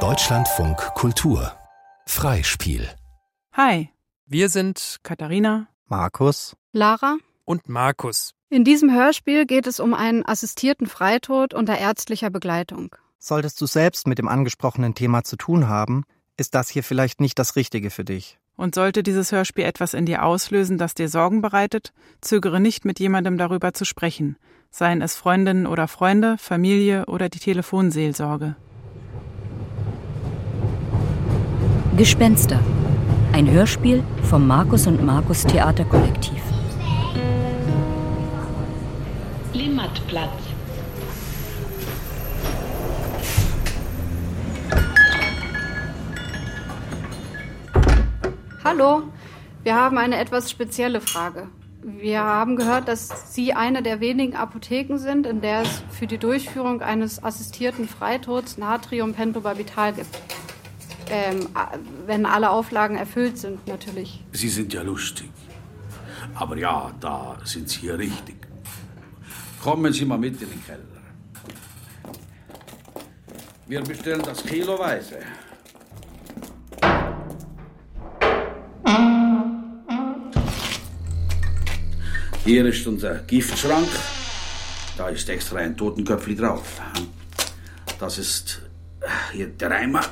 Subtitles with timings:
[0.00, 1.50] Deutschlandfunk Kultur
[2.04, 2.90] Freispiel
[3.54, 3.88] Hi,
[4.26, 8.34] wir sind Katharina, Markus, Lara und Markus.
[8.50, 12.94] In diesem Hörspiel geht es um einen assistierten Freitod unter ärztlicher Begleitung.
[13.18, 16.04] Solltest du selbst mit dem angesprochenen Thema zu tun haben,
[16.36, 18.38] ist das hier vielleicht nicht das Richtige für dich.
[18.56, 22.98] Und sollte dieses Hörspiel etwas in dir auslösen, das dir Sorgen bereitet, zögere nicht, mit
[22.98, 24.36] jemandem darüber zu sprechen,
[24.70, 28.56] seien es Freundinnen oder Freunde, Familie oder die Telefonseelsorge.
[31.96, 32.60] Gespenster.
[33.32, 36.42] Ein Hörspiel vom Markus und Markus Theaterkollektiv.
[39.52, 40.35] Limmatplatz.
[48.68, 49.04] Hallo,
[49.62, 51.46] wir haben eine etwas spezielle Frage.
[51.84, 56.18] Wir haben gehört, dass Sie eine der wenigen Apotheken sind, in der es für die
[56.18, 60.18] Durchführung eines assistierten Freitods Natriumpentobarbital gibt.
[61.10, 61.48] Ähm,
[62.06, 64.24] wenn alle Auflagen erfüllt sind, natürlich.
[64.32, 65.30] Sie sind ja lustig.
[66.34, 68.34] Aber ja, da sind Sie hier richtig.
[69.62, 70.82] Kommen Sie mal mit in den Keller.
[73.68, 75.20] Wir bestellen das kiloweise.
[82.46, 83.88] Hier ist unser Giftschrank.
[84.96, 86.80] Da ist extra ein Totenköpfli drauf.
[87.98, 88.62] Das ist
[89.32, 90.02] hier der Eimer.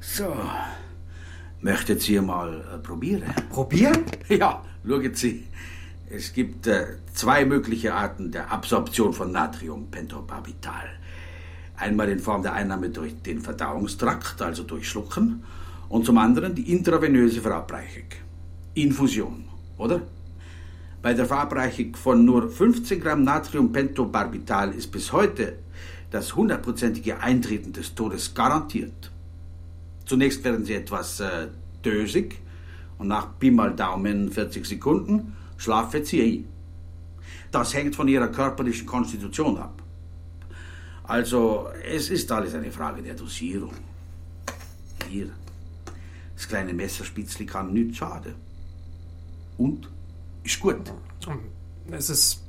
[0.00, 0.34] So.
[1.60, 3.24] Möchten Sie mal äh, probieren?
[3.50, 4.02] Probieren?
[4.30, 5.44] Ja, schauen Sie.
[6.08, 10.88] Es gibt äh, zwei mögliche Arten der Absorption von Natriumpentobarbital.
[11.76, 15.44] Einmal in Form der Einnahme durch den Verdauungstrakt, also durch Schlucken,
[15.90, 18.08] und zum anderen die intravenöse Verabreichung.
[18.72, 19.44] Infusion,
[19.76, 20.00] oder?
[21.02, 25.56] Bei der Verabreichung von nur 15 Gramm Natriumpentobarbital ist bis heute
[26.10, 29.10] das hundertprozentige Eintreten des Todes garantiert.
[30.04, 31.48] Zunächst werden Sie etwas äh,
[31.82, 32.38] dösig
[32.98, 36.48] und nach Pi mal Daumen 40 Sekunden schlafen Sie ein.
[37.50, 39.82] Das hängt von Ihrer körperlichen Konstitution ab.
[41.04, 43.72] Also, es ist alles eine Frage der Dosierung.
[45.08, 45.30] Hier,
[46.36, 48.34] das kleine Messerspitzli kann nichts schaden.
[49.56, 49.88] Und?
[50.42, 50.92] Ist gut.
[51.90, 52.42] Es ist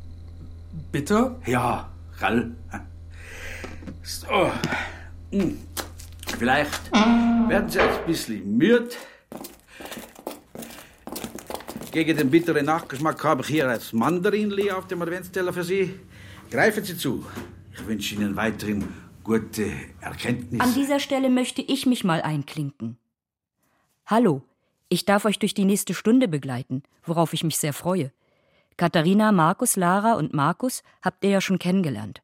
[0.91, 1.39] bitter?
[1.45, 2.55] Ja, gell?
[4.03, 4.51] So.
[5.31, 5.57] Hm.
[6.37, 8.89] Vielleicht werden Sie ein bisschen müde.
[11.91, 15.99] Gegen den bitteren Nachgeschmack habe ich hier ein Mandarinli auf dem Adventsteller für Sie.
[16.49, 17.25] Greifen Sie zu.
[17.73, 18.87] Ich wünsche Ihnen weiterhin
[19.23, 20.63] gute Erkenntnisse.
[20.63, 22.97] An dieser Stelle möchte ich mich mal einklinken.
[24.05, 24.41] Hallo,
[24.91, 28.11] ich darf euch durch die nächste Stunde begleiten, worauf ich mich sehr freue.
[28.75, 32.21] Katharina, Markus, Lara und Markus habt ihr ja schon kennengelernt.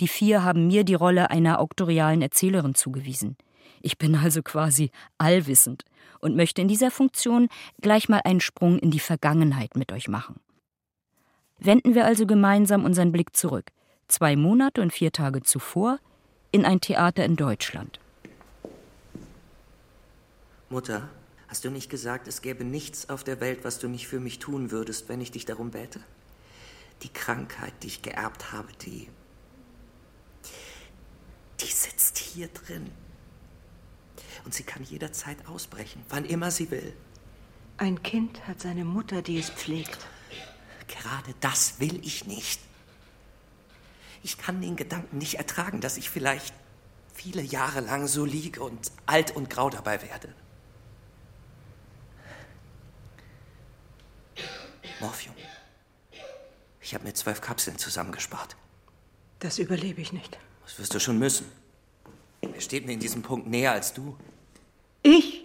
[0.00, 3.36] Die vier haben mir die Rolle einer auktorialen Erzählerin zugewiesen.
[3.82, 5.84] Ich bin also quasi allwissend
[6.20, 7.48] und möchte in dieser Funktion
[7.82, 10.40] gleich mal einen Sprung in die Vergangenheit mit euch machen.
[11.58, 13.66] Wenden wir also gemeinsam unseren Blick zurück,
[14.06, 15.98] zwei Monate und vier Tage zuvor,
[16.52, 18.00] in ein Theater in Deutschland.
[20.70, 21.10] Mutter,
[21.48, 24.38] hast du nicht gesagt, es gäbe nichts auf der Welt, was du nicht für mich
[24.38, 26.00] tun würdest, wenn ich dich darum bäte?
[27.02, 29.08] Die Krankheit, die ich geerbt habe, die.
[31.60, 32.90] die sitzt hier drin.
[34.44, 36.94] Und sie kann jederzeit ausbrechen, wann immer sie will.
[37.76, 40.06] Ein Kind hat seine Mutter, die es pflegt.
[40.88, 42.60] Gerade das will ich nicht.
[44.22, 46.54] Ich kann den Gedanken nicht ertragen, dass ich vielleicht
[47.14, 50.34] viele Jahre lang so liege und alt und grau dabei werde.
[55.00, 55.34] Morphium.
[56.80, 58.56] Ich habe mir zwölf Kapseln zusammengespart.
[59.40, 60.38] Das überlebe ich nicht.
[60.64, 61.46] Das wirst du schon müssen.
[62.40, 64.16] Wer steht mir in diesem Punkt näher als du?
[65.02, 65.44] Ich?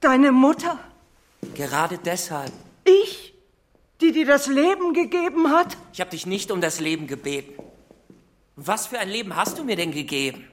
[0.00, 0.78] Deine Mutter?
[1.54, 2.52] Gerade deshalb.
[2.84, 3.34] Ich?
[4.00, 5.76] Die dir das Leben gegeben hat?
[5.92, 7.54] Ich habe dich nicht um das Leben gebeten.
[8.56, 10.48] Was für ein Leben hast du mir denn gegeben?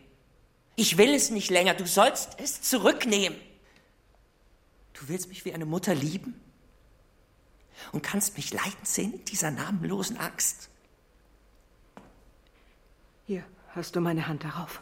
[0.75, 1.73] Ich will es nicht länger.
[1.73, 3.37] Du sollst es zurücknehmen.
[4.93, 6.39] Du willst mich wie eine Mutter lieben?
[7.91, 10.69] Und kannst mich leiden sehen in dieser namenlosen Angst?
[13.25, 14.81] Hier hast du meine Hand darauf.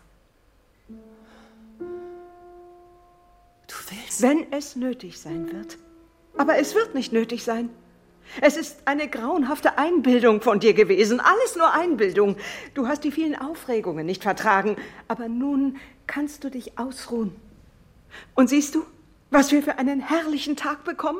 [3.67, 4.21] Du willst?
[4.21, 5.77] Wenn es nötig sein wird.
[6.37, 7.69] Aber es wird nicht nötig sein.
[8.41, 11.19] Es ist eine grauenhafte Einbildung von dir gewesen.
[11.19, 12.37] Alles nur Einbildung.
[12.73, 14.77] Du hast die vielen Aufregungen nicht vertragen.
[15.07, 15.77] Aber nun
[16.07, 17.35] kannst du dich ausruhen.
[18.35, 18.85] Und siehst du,
[19.31, 21.19] was wir für einen herrlichen Tag bekommen?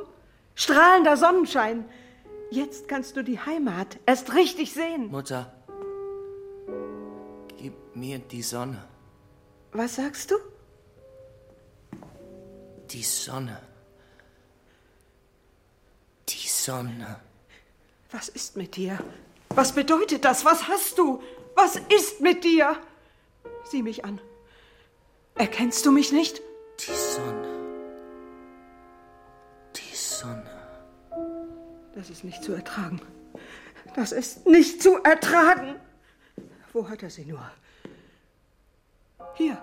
[0.59, 1.85] Strahlender Sonnenschein.
[2.51, 5.09] Jetzt kannst du die Heimat erst richtig sehen.
[5.09, 5.53] Mutter,
[7.57, 8.83] Gib mir die Sonne.
[9.71, 10.35] Was sagst du?
[12.91, 13.57] Die Sonne.
[16.27, 17.21] Die Sonne.
[18.11, 18.99] Was ist mit dir?
[19.55, 20.43] Was bedeutet das?
[20.43, 21.23] Was hast du?
[21.55, 22.75] Was ist mit dir?
[23.63, 24.19] Sieh mich an.
[25.35, 26.41] Erkennst du mich nicht?
[31.99, 33.01] Das ist nicht zu ertragen.
[33.93, 35.75] Das ist nicht zu ertragen.
[36.71, 37.51] Wo hat er sie nur?
[39.35, 39.61] Hier.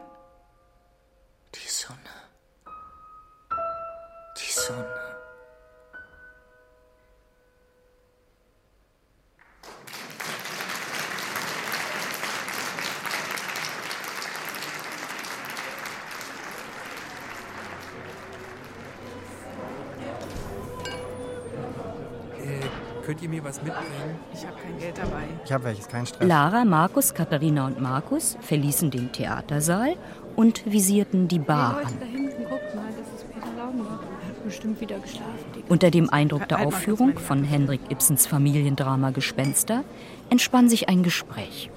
[23.46, 24.16] Was mitbringen?
[24.34, 25.22] Ich habe kein Geld dabei.
[25.44, 26.28] Ich habe welches, kein Stress.
[26.28, 29.96] Lara, Markus, Katharina und Markus verließen den Theatersaal
[30.34, 31.94] und visierten die Bar Leute an.
[32.00, 34.00] da hinten, guckt mal, das ist Peter Laubenbach.
[34.22, 35.44] Er hat bestimmt wieder geschlafen.
[35.54, 39.84] Die Unter dem Eindruck der Aufführung von Henrik Ibsens Familiendrama Gespenster
[40.28, 41.70] entspann sich ein Gespräch.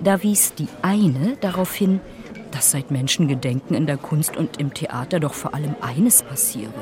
[0.00, 2.00] Da wies die eine darauf hin,
[2.50, 6.72] dass seit Menschengedenken in der Kunst und im Theater doch vor allem eines passiere.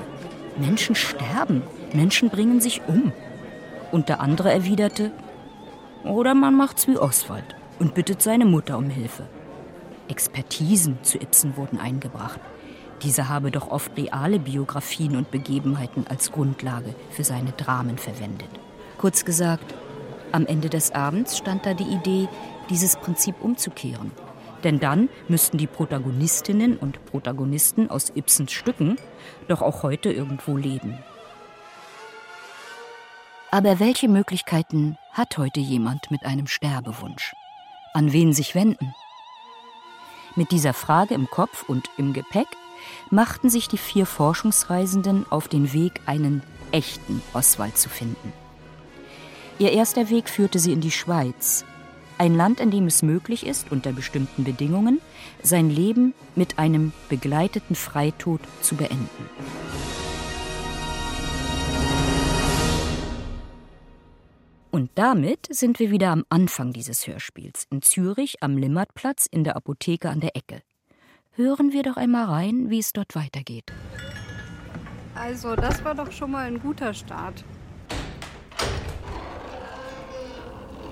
[0.57, 1.63] Menschen sterben,
[1.93, 3.13] Menschen bringen sich um.
[3.91, 5.13] Und der andere erwiderte,
[6.05, 9.27] oder man macht's wie Oswald und bittet seine Mutter um Hilfe.
[10.09, 12.41] Expertisen zu Ibsen wurden eingebracht.
[13.03, 18.49] Dieser habe doch oft reale Biografien und Begebenheiten als Grundlage für seine Dramen verwendet.
[18.97, 19.75] Kurz gesagt,
[20.33, 22.29] am Ende des Abends stand da die Idee,
[22.71, 24.11] dieses Prinzip umzukehren.
[24.65, 28.97] Denn dann müssten die Protagonistinnen und Protagonisten aus Ibsens Stücken
[29.47, 30.99] doch auch heute irgendwo leben.
[33.51, 37.35] Aber welche Möglichkeiten hat heute jemand mit einem Sterbewunsch?
[37.95, 38.95] An wen sich wenden?
[40.37, 42.49] Mit dieser Frage im Kopf und im Gepäck
[43.11, 46.43] machten sich die vier Forschungsreisenden auf den Weg, einen
[46.73, 48.35] echten Oswald zu finden.
[49.59, 51.65] Ihr erster Weg führte sie in die Schweiz,
[52.19, 55.01] ein Land, in dem es möglich ist, unter bestimmten Bedingungen,
[55.43, 59.31] sein Leben mit einem begleiteten Freitod zu beenden.
[64.79, 69.57] Und damit sind wir wieder am Anfang dieses Hörspiels, in Zürich am Limmatplatz in der
[69.57, 70.63] Apotheke an der Ecke.
[71.33, 73.73] Hören wir doch einmal rein, wie es dort weitergeht.
[75.17, 77.43] Also, das war doch schon mal ein guter Start.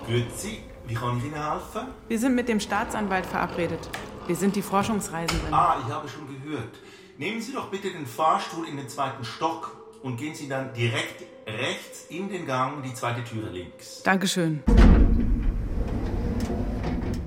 [0.08, 1.86] Grüezi, wie kann ich Ihnen helfen?
[2.08, 3.88] Wir sind mit dem Staatsanwalt verabredet.
[4.26, 5.54] Wir sind die Forschungsreisenden.
[5.54, 6.74] Ah, ich habe schon gehört.
[7.18, 11.35] Nehmen Sie doch bitte den Fahrstuhl in den zweiten Stock und gehen Sie dann direkt
[11.46, 14.02] rechts in den Gang, die zweite Türe links.
[14.02, 14.62] Dankeschön.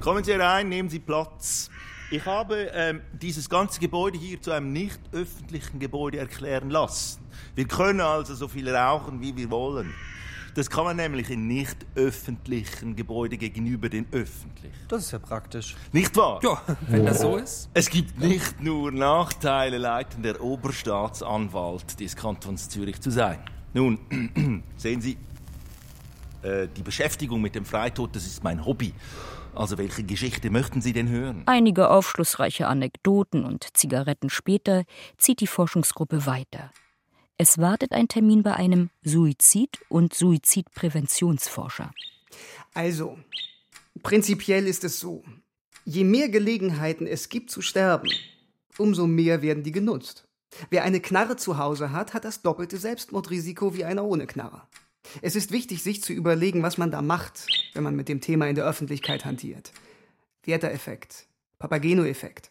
[0.01, 1.69] Kommen Sie rein, nehmen Sie Platz.
[2.12, 7.21] Ich habe ähm, dieses ganze Gebäude hier zu einem nicht öffentlichen Gebäude erklären lassen.
[7.56, 9.94] Wir können also so viel rauchen, wie wir wollen.
[10.56, 14.75] Das kann man nämlich in nicht öffentlichen Gebäuden gegenüber den öffentlichen.
[14.88, 15.75] Das ist ja praktisch.
[15.94, 16.39] Nicht wahr?
[16.42, 17.69] Ja, wenn das so ist.
[17.74, 23.39] Es gibt nicht nur Nachteile, leitend der Oberstaatsanwalt des Kantons Zürich zu sein.
[23.74, 24.00] Nun,
[24.77, 25.18] sehen Sie,
[26.42, 28.94] äh, die Beschäftigung mit dem Freitod, das ist mein Hobby.
[29.56, 31.44] Also welche Geschichte möchten Sie denn hören?
[31.45, 34.84] Einige aufschlussreiche Anekdoten und Zigaretten später
[35.17, 36.72] zieht die Forschungsgruppe weiter.
[37.38, 41.91] Es wartet ein Termin bei einem Suizid- und Suizidpräventionsforscher.
[42.74, 43.17] Also,
[44.03, 45.24] prinzipiell ist es so,
[45.86, 48.10] je mehr Gelegenheiten es gibt zu sterben,
[48.77, 50.28] umso mehr werden die genutzt.
[50.70, 54.63] Wer eine Knarre zu Hause hat, hat das doppelte Selbstmordrisiko wie einer ohne Knarre.
[55.22, 58.48] Es ist wichtig, sich zu überlegen, was man da macht, wenn man mit dem Thema
[58.48, 59.72] in der Öffentlichkeit hantiert.
[60.44, 61.27] Werther-Effekt,
[61.60, 62.50] Papageno-Effekt.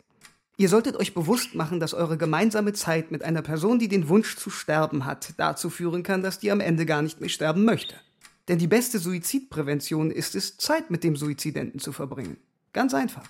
[0.56, 4.36] Ihr solltet euch bewusst machen, dass eure gemeinsame Zeit mit einer Person, die den Wunsch
[4.36, 7.94] zu sterben hat, dazu führen kann, dass die am Ende gar nicht mehr sterben möchte.
[8.48, 12.38] Denn die beste Suizidprävention ist es, Zeit mit dem Suizidenten zu verbringen.
[12.72, 13.28] Ganz einfach.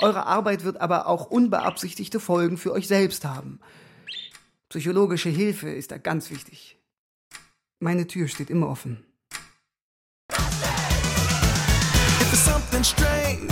[0.00, 3.60] Eure Arbeit wird aber auch unbeabsichtigte Folgen für euch selbst haben.
[4.68, 6.76] Psychologische Hilfe ist da ganz wichtig.
[7.80, 9.02] Meine Tür steht immer offen.
[10.30, 10.38] If
[12.18, 13.48] there's something strange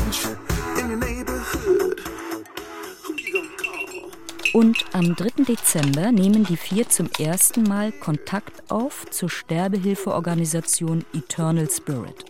[0.79, 2.03] in your neighborhood,
[3.03, 4.11] who you gonna call?
[4.53, 5.45] Und am 3.
[5.45, 12.27] Dezember nehmen die vier zum ersten Mal Kontakt auf zur Sterbehilfeorganisation Eternal Spirit.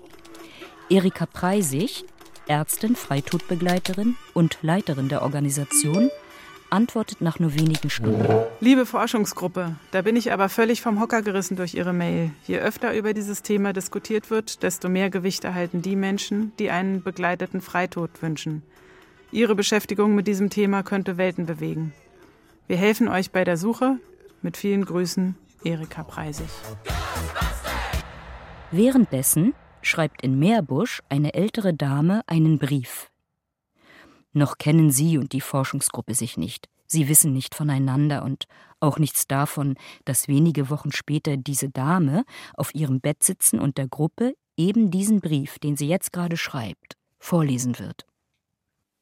[0.89, 2.05] Erika Preisig,
[2.47, 6.09] Ärztin, Freitodbegleiterin und Leiterin der Organisation,
[6.71, 8.27] antwortet nach nur wenigen Stunden.
[8.61, 12.31] Liebe Forschungsgruppe, da bin ich aber völlig vom Hocker gerissen durch Ihre Mail.
[12.47, 17.03] Je öfter über dieses Thema diskutiert wird, desto mehr Gewicht erhalten die Menschen, die einen
[17.03, 18.63] begleiteten Freitod wünschen.
[19.33, 21.93] Ihre Beschäftigung mit diesem Thema könnte Welten bewegen.
[22.67, 23.99] Wir helfen euch bei der Suche.
[24.43, 26.49] Mit vielen Grüßen, Erika Preisig.
[28.71, 33.09] Währenddessen schreibt in Meerbusch eine ältere Dame einen Brief.
[34.37, 36.69] Noch kennen sie und die Forschungsgruppe sich nicht.
[36.87, 38.45] Sie wissen nicht voneinander und
[38.81, 42.23] auch nichts davon, dass wenige Wochen später diese Dame
[42.55, 46.99] auf ihrem Bett sitzen und der Gruppe eben diesen Brief, den sie jetzt gerade schreibt,
[47.19, 48.05] vorlesen wird.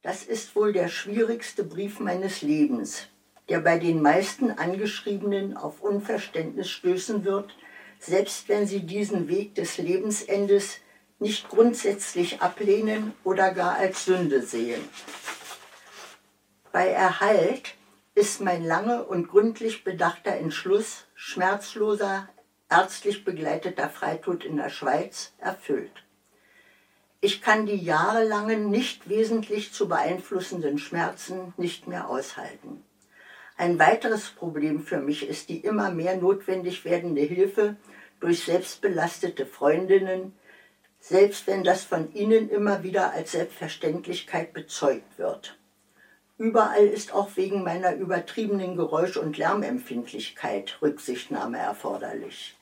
[0.03, 3.09] Das ist wohl der schwierigste Brief meines Lebens,
[3.49, 7.57] der bei den meisten Angeschriebenen auf Unverständnis stößen wird,
[7.99, 10.79] selbst wenn sie diesen Weg des Lebensendes
[11.19, 14.83] nicht grundsätzlich ablehnen oder gar als Sünde sehen.
[16.73, 17.75] Bei Erhalt
[18.15, 22.29] ist mein lange und gründlich bedachter Entschluss, schmerzloser,
[22.71, 26.05] ärztlich begleiteter Freitod in der Schweiz, erfüllt.
[27.21, 32.85] Ich kann die jahrelangen, nicht wesentlich zu beeinflussenden Schmerzen nicht mehr aushalten.
[33.57, 37.77] Ein weiteres Problem für mich ist die immer mehr notwendig werdende Hilfe
[38.21, 40.35] durch selbstbelastete Freundinnen,
[41.07, 45.59] selbst wenn das von ihnen immer wieder als Selbstverständlichkeit bezeugt wird.
[46.39, 52.57] Überall ist auch wegen meiner übertriebenen Geräusch- und Lärmempfindlichkeit Rücksichtnahme erforderlich.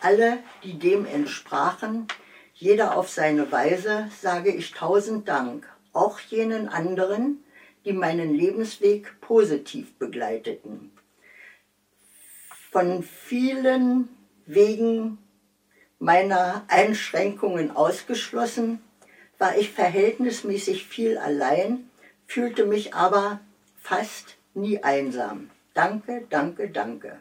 [0.00, 2.08] Alle, die dem entsprachen,
[2.52, 7.44] jeder auf seine Weise, sage ich tausend Dank, auch jenen anderen,
[7.84, 10.90] die meinen Lebensweg positiv begleiteten.
[12.72, 14.08] Von vielen
[14.46, 15.18] wegen
[16.00, 18.80] meiner Einschränkungen ausgeschlossen,
[19.38, 21.88] war ich verhältnismäßig viel allein,
[22.26, 23.40] fühlte mich aber
[23.80, 25.50] fast nie einsam.
[25.74, 27.20] Danke, danke, danke.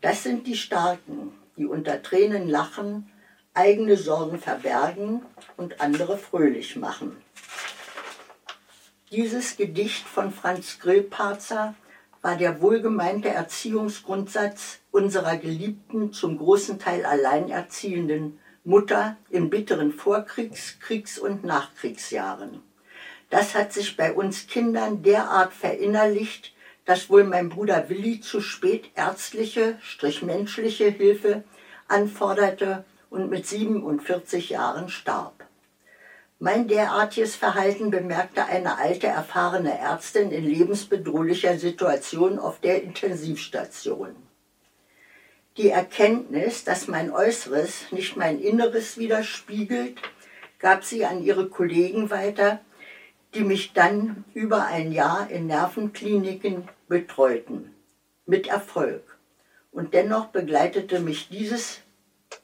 [0.00, 3.10] Das sind die Starken, die unter Tränen lachen,
[3.54, 5.22] eigene Sorgen verbergen
[5.56, 7.16] und andere fröhlich machen.
[9.10, 11.74] Dieses Gedicht von Franz Grillparzer
[12.22, 21.18] war der wohlgemeinte Erziehungsgrundsatz unserer geliebten, zum großen Teil alleinerziehenden Mutter in bitteren Vorkriegs-, Kriegs-
[21.18, 22.62] und Nachkriegsjahren.
[23.28, 28.90] Das hat sich bei uns Kindern derart verinnerlicht, dass wohl mein Bruder Willi zu spät
[28.94, 31.42] ärztliche, strich menschliche Hilfe
[31.88, 35.41] anforderte und mit 47 Jahren starb.
[36.44, 44.16] Mein derartiges Verhalten bemerkte eine alte, erfahrene Ärztin in lebensbedrohlicher Situation auf der Intensivstation.
[45.56, 50.02] Die Erkenntnis, dass mein Äußeres nicht mein Inneres widerspiegelt,
[50.58, 52.58] gab sie an ihre Kollegen weiter,
[53.36, 57.72] die mich dann über ein Jahr in Nervenkliniken betreuten.
[58.26, 59.16] Mit Erfolg.
[59.70, 61.82] Und dennoch begleitete mich dieses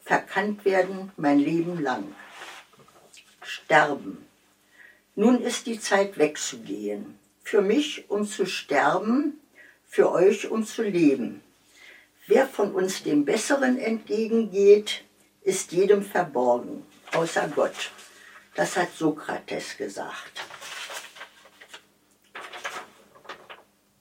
[0.04, 2.04] Verkanntwerden mein Leben lang
[3.48, 4.26] sterben.
[5.14, 7.18] Nun ist die Zeit wegzugehen.
[7.42, 9.40] Für mich, um zu sterben,
[9.86, 11.42] für euch, um zu leben.
[12.26, 15.02] Wer von uns dem Besseren entgegengeht,
[15.42, 17.90] ist jedem verborgen, außer Gott.
[18.54, 20.42] Das hat Sokrates gesagt.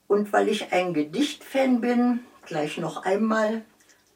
[0.06, 3.64] Und weil ich ein Gedichtfan bin, gleich noch einmal,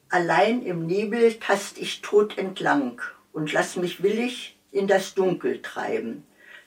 [0.09, 6.25] allein im Nebel tast ich tot entlang und lass mich willig in das Dunkel treiben.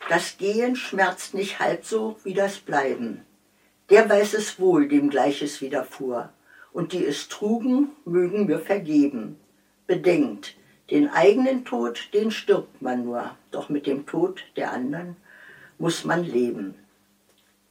[0.09, 3.27] Das Gehen schmerzt nicht halb so wie das Bleiben.
[3.91, 6.31] Der weiß es wohl, dem Gleiches widerfuhr.
[6.73, 9.39] Und die es trugen, mögen mir vergeben.
[9.87, 10.57] Bedenkt,
[10.91, 15.17] den eigenen Tod, den stirbt man nur, doch mit dem Tod der anderen
[15.79, 16.75] muss man leben.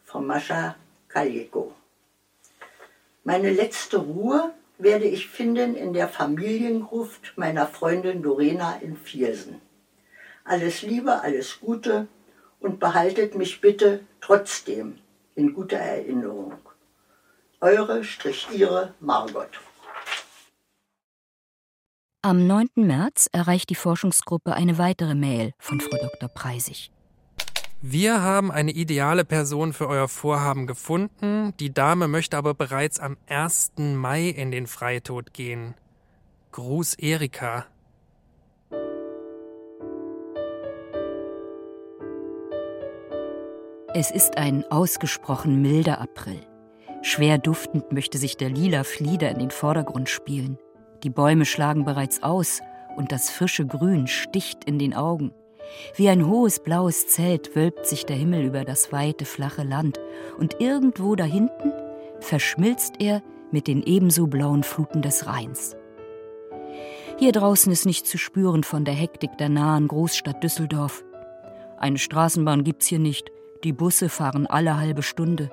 [0.04, 0.76] Von Mascha
[1.08, 1.74] Kaljeko.
[3.24, 9.62] Meine letzte Ruhe werde ich finden in der Familiengruft meiner Freundin Dorena in Viersen.
[10.46, 12.08] Alles Liebe, alles Gute
[12.60, 15.00] und behaltet mich bitte trotzdem
[15.34, 16.54] in guter Erinnerung.
[17.62, 19.50] Eure Strich Ihre Margot.
[22.22, 22.68] Am 9.
[22.76, 26.30] März erreicht die Forschungsgruppe eine weitere Mail von Frau Dr.
[26.30, 26.92] Preisig.
[27.82, 31.54] Wir haben eine ideale Person für euer Vorhaben gefunden.
[31.60, 33.74] Die Dame möchte aber bereits am 1.
[33.78, 35.74] Mai in den Freitod gehen.
[36.52, 37.66] Gruß Erika.
[43.98, 46.42] Es ist ein ausgesprochen milder April.
[47.02, 50.58] Schwer duftend möchte sich der lila Flieder in den Vordergrund spielen.
[51.04, 52.60] Die Bäume schlagen bereits aus
[52.98, 55.32] und das frische Grün sticht in den Augen.
[55.96, 59.98] Wie ein hohes blaues Zelt wölbt sich der Himmel über das weite, flache Land,
[60.38, 61.72] und irgendwo dahinten
[62.20, 65.78] verschmilzt er mit den ebenso blauen Fluten des Rheins.
[67.18, 71.06] Hier draußen ist nicht zu spüren von der Hektik der nahen Großstadt Düsseldorf.
[71.78, 73.32] Eine Straßenbahn gibt's hier nicht,
[73.66, 75.50] die Busse fahren alle halbe Stunde.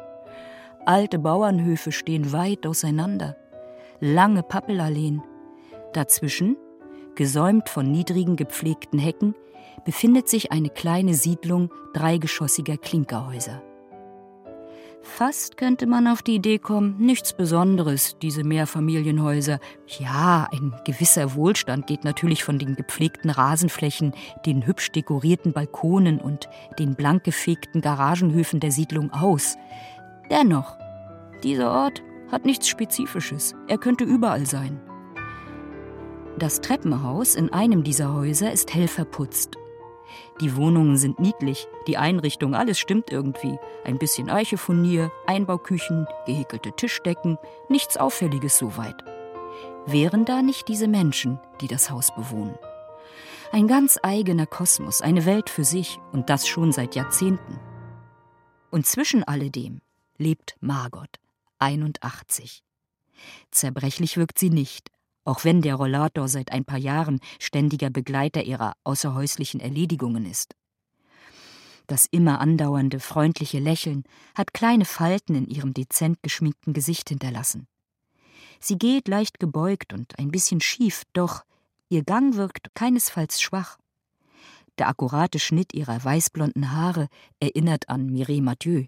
[0.85, 3.37] Alte Bauernhöfe stehen weit auseinander,
[4.01, 5.23] lange Pappelalleen.
[5.95, 6.57] Dazwischen,
[7.15, 9.35] gesäumt von niedrigen gepflegten Hecken,
[9.85, 13.63] befindet sich eine kleine Siedlung dreigeschossiger Klinkerhäuser.
[15.03, 19.59] Fast könnte man auf die Idee kommen, nichts Besonderes, diese Mehrfamilienhäuser.
[19.99, 24.15] Ja, ein gewisser Wohlstand geht natürlich von den gepflegten Rasenflächen,
[24.47, 29.57] den hübsch dekorierten Balkonen und den blank gefegten Garagenhöfen der Siedlung aus.
[30.31, 30.77] Dennoch,
[31.43, 33.57] dieser Ort hat nichts Spezifisches.
[33.67, 34.81] Er könnte überall sein.
[36.39, 39.59] Das Treppenhaus in einem dieser Häuser ist hell verputzt
[40.43, 43.59] die Wohnungen sind niedlich, die Einrichtung, alles stimmt irgendwie.
[43.85, 49.05] Ein bisschen Eichefurnier, Einbauküchen, gehäkelte Tischdecken, nichts Auffälliges soweit.
[49.87, 52.59] Wären da nicht diese Menschen, die das Haus bewohnen?
[53.53, 57.61] Ein ganz eigener Kosmos, eine Welt für sich und das schon seit Jahrzehnten.
[58.71, 59.81] Und zwischen alledem
[60.19, 61.21] lebt Margot,
[61.61, 62.65] 81.
[63.53, 64.91] Zerbrechlich wirkt sie nicht,
[65.25, 70.55] auch wenn der Rollator seit ein paar Jahren ständiger Begleiter ihrer außerhäuslichen Erledigungen ist.
[71.87, 77.67] Das immer andauernde, freundliche Lächeln hat kleine Falten in ihrem dezent geschminkten Gesicht hinterlassen.
[78.61, 81.43] Sie geht leicht gebeugt und ein bisschen schief, doch
[81.89, 83.79] ihr Gang wirkt keinesfalls schwach.
[84.79, 87.09] Der akkurate Schnitt ihrer weißblonden Haare
[87.41, 88.87] erinnert an Mireille Mathieu.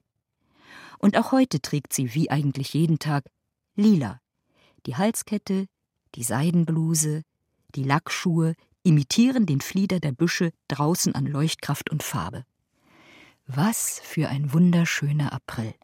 [0.98, 3.24] Und auch heute trägt sie, wie eigentlich jeden Tag,
[3.74, 4.20] lila.
[4.86, 5.66] Die Halskette,
[6.14, 7.22] die Seidenbluse,
[7.74, 12.44] die Lackschuhe imitieren den Flieder der Büsche draußen an Leuchtkraft und Farbe.
[13.46, 15.74] Was für ein wunderschöner April.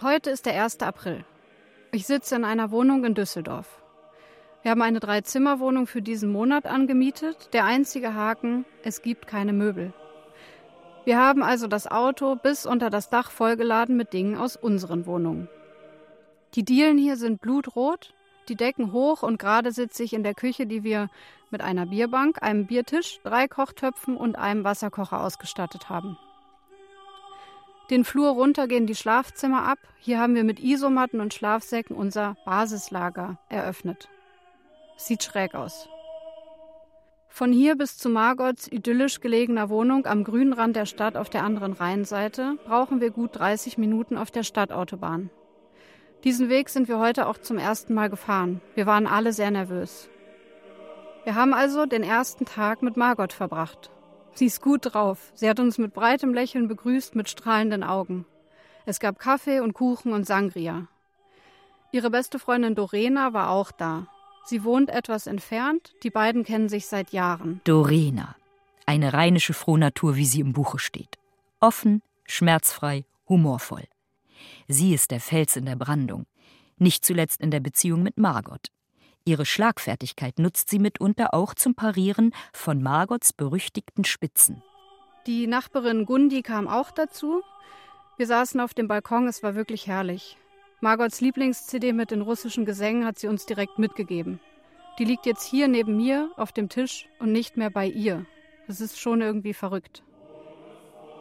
[0.00, 0.80] Heute ist der 1.
[0.80, 1.24] April.
[1.92, 3.82] Ich sitze in einer Wohnung in Düsseldorf.
[4.62, 7.50] Wir haben eine Dreizimmerwohnung für diesen Monat angemietet.
[7.52, 9.92] Der einzige Haken, es gibt keine Möbel.
[11.04, 15.48] Wir haben also das Auto bis unter das Dach vollgeladen mit Dingen aus unseren Wohnungen.
[16.54, 18.14] Die Dielen hier sind blutrot
[18.48, 21.08] die Decken hoch und gerade sitze ich in der Küche, die wir
[21.50, 26.16] mit einer Bierbank, einem Biertisch, drei Kochtöpfen und einem Wasserkocher ausgestattet haben.
[27.90, 29.78] Den Flur runter gehen die Schlafzimmer ab.
[29.98, 34.08] Hier haben wir mit Isomatten und Schlafsäcken unser Basislager eröffnet.
[34.96, 35.88] Sieht schräg aus.
[37.28, 41.44] Von hier bis zu Margots idyllisch gelegener Wohnung am grünen Rand der Stadt auf der
[41.44, 45.30] anderen Rheinseite brauchen wir gut 30 Minuten auf der Stadtautobahn.
[46.24, 48.60] Diesen Weg sind wir heute auch zum ersten Mal gefahren.
[48.76, 50.08] Wir waren alle sehr nervös.
[51.24, 53.90] Wir haben also den ersten Tag mit Margot verbracht.
[54.34, 55.32] Sie ist gut drauf.
[55.34, 58.24] Sie hat uns mit breitem Lächeln begrüßt, mit strahlenden Augen.
[58.86, 60.86] Es gab Kaffee und Kuchen und Sangria.
[61.90, 64.06] Ihre beste Freundin Dorena war auch da.
[64.44, 67.60] Sie wohnt etwas entfernt, die beiden kennen sich seit Jahren.
[67.64, 68.34] Dorena,
[68.86, 71.18] eine rheinische Frohnatur, wie sie im Buche steht.
[71.60, 73.84] Offen, schmerzfrei, humorvoll.
[74.68, 76.26] Sie ist der Fels in der Brandung,
[76.78, 78.68] nicht zuletzt in der Beziehung mit Margot.
[79.24, 84.62] Ihre Schlagfertigkeit nutzt sie mitunter auch zum Parieren von Margots berüchtigten Spitzen.
[85.26, 87.42] Die Nachbarin Gundi kam auch dazu.
[88.16, 90.36] Wir saßen auf dem Balkon, es war wirklich herrlich.
[90.80, 94.40] Margots Lieblings-CD mit den russischen Gesängen hat sie uns direkt mitgegeben.
[94.98, 98.26] Die liegt jetzt hier neben mir auf dem Tisch und nicht mehr bei ihr.
[98.66, 100.02] Das ist schon irgendwie verrückt.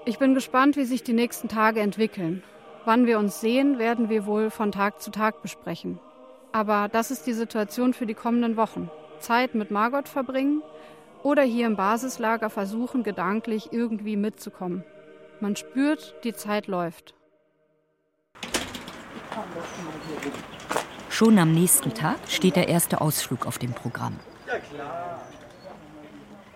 [0.05, 2.41] Ich bin gespannt, wie sich die nächsten Tage entwickeln.
[2.83, 5.99] Wann wir uns sehen, werden wir wohl von Tag zu Tag besprechen.
[6.51, 8.89] Aber das ist die Situation für die kommenden Wochen.
[9.19, 10.63] Zeit mit Margot verbringen
[11.21, 14.83] oder hier im Basislager versuchen, gedanklich irgendwie mitzukommen.
[15.39, 17.13] Man spürt, die Zeit läuft.
[21.09, 24.19] Schon am nächsten Tag steht der erste Ausflug auf dem Programm.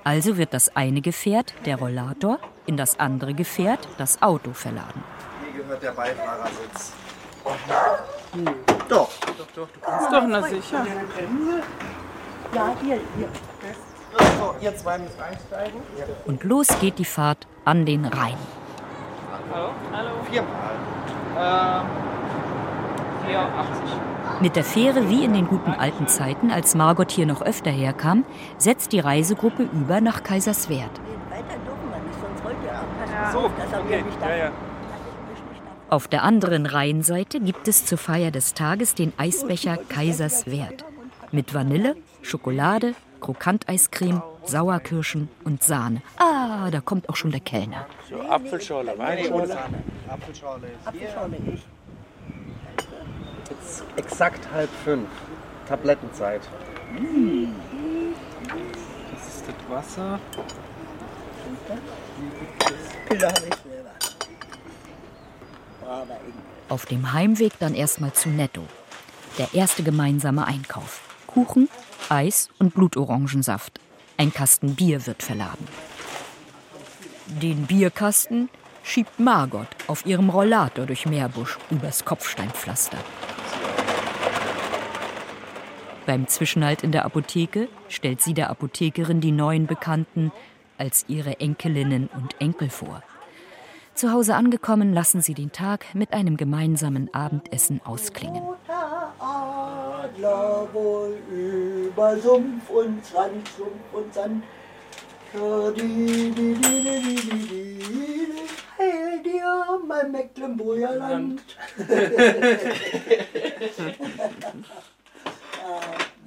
[0.03, 5.03] Also wird das eine Gefährt, der Rollator, in das andere Gefährt, das Auto, verladen
[5.65, 6.93] gehört der Beifahrersitz.
[8.33, 8.45] Hm.
[8.89, 9.09] Doch.
[9.37, 10.85] Doch, doch, du kannst doch, na sicher.
[12.53, 13.29] Ja, hier, hier.
[14.39, 15.81] So, ihr zwei müsst einsteigen.
[16.25, 18.37] Und los geht die Fahrt an den Rhein.
[19.51, 19.69] Hallo?
[19.91, 20.11] Hallo?
[20.29, 20.75] Viermal.
[21.37, 21.85] Ähm,
[23.27, 24.41] 84.
[24.41, 28.25] Mit der Fähre wie in den guten alten Zeiten, als Margot hier noch öfter herkam,
[28.57, 30.89] setzt die Reisegruppe über nach Kaiserswerth.
[31.29, 33.31] Weiter dürfen wir nicht, sonst rollt ihr ab.
[33.33, 34.03] So, okay.
[34.21, 34.51] Ja, ja.
[35.89, 40.83] Auf der anderen Rheinseite gibt es zur Feier des Tages den Eisbecher Kaiserswerth.
[41.31, 46.01] Mit Vanille, Schokolade, Krokanteiscreme, Sauerkirschen und Sahne.
[46.17, 47.85] Ah, da kommt auch schon der Kellner.
[48.09, 49.57] So, Apfelschorle, Weinschorle.
[50.09, 51.65] Apfelschorle ist Apfelschorle ich.
[53.49, 55.07] Jetzt exakt halb fünf.
[55.67, 56.41] Tablettenzeit.
[59.11, 60.19] Das ist das Wasser.
[66.69, 68.63] Auf dem Heimweg dann erstmal zu Netto.
[69.37, 71.01] Der erste gemeinsame Einkauf.
[71.27, 71.69] Kuchen,
[72.09, 73.79] Eis und Blutorangensaft.
[74.17, 75.67] Ein Kasten Bier wird verladen.
[77.27, 78.49] Den Bierkasten
[78.83, 82.97] schiebt Margot auf ihrem Rollator durch Meerbusch übers Kopfsteinpflaster.
[86.05, 90.31] Beim Zwischenhalt in der Apotheke stellt sie der Apothekerin die neuen Bekannten
[90.77, 93.01] als ihre Enkelinnen und Enkel vor.
[93.95, 98.43] Zu Hause angekommen, lassen sie den Tag mit einem gemeinsamen Abendessen ausklingen.
[99.17, 104.43] Adler wohl über Sumpf und Sand, Sumpf und Sand.
[105.33, 108.35] Ja, die, die, die, die, die, die, die,
[108.77, 111.41] Heil dir, mein Mecklenburger Land.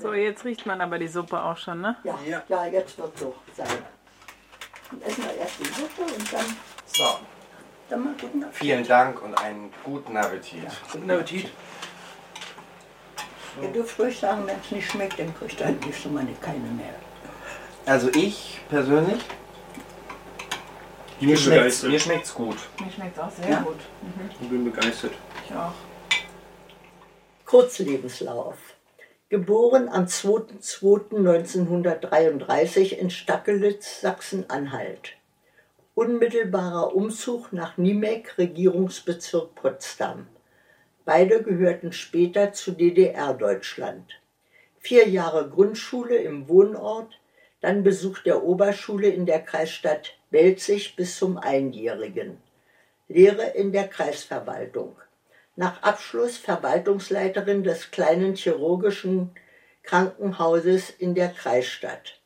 [0.01, 1.97] So, jetzt riecht man aber die Suppe auch schon, ne?
[2.05, 2.17] ja,
[2.49, 3.67] ja, jetzt wird so sein.
[4.93, 7.19] Und essen wir erst die Suppe und dann, So,
[7.89, 8.59] dann mal guten Appetit.
[8.59, 10.63] vielen Dank und einen guten Appetit.
[10.93, 11.51] Guten Appetit.
[13.63, 16.59] Ihr dürft ruhig sagen, wenn es nicht schmeckt, dann kriegt ihr eigentlich schon mal keine
[16.59, 16.95] mehr.
[17.87, 19.19] Also ich persönlich,
[21.21, 21.37] Ich bin mir
[21.91, 22.57] mir schmeckt's gut.
[22.81, 23.61] Mir schmeckt auch sehr Ja?
[23.63, 23.81] gut.
[24.03, 24.31] Mhm.
[24.41, 25.13] Ich bin begeistert.
[25.49, 25.73] Ich auch.
[27.47, 28.57] Kurzlebenslauf.
[29.31, 35.15] Geboren am 2.2.1933 in Stackelitz, Sachsen-Anhalt.
[35.99, 40.29] Unmittelbarer Umzug nach Niemek, Regierungsbezirk Potsdam.
[41.05, 44.13] Beide gehörten später zu DDR-Deutschland.
[44.79, 47.19] Vier Jahre Grundschule im Wohnort,
[47.61, 52.41] dann Besuch der Oberschule in der Kreisstadt Belzig bis zum Einjährigen.
[53.09, 54.95] Lehre in der Kreisverwaltung.
[55.57, 59.33] Nach Abschluss Verwaltungsleiterin des kleinen chirurgischen
[59.83, 62.18] Krankenhauses in der Kreisstadt.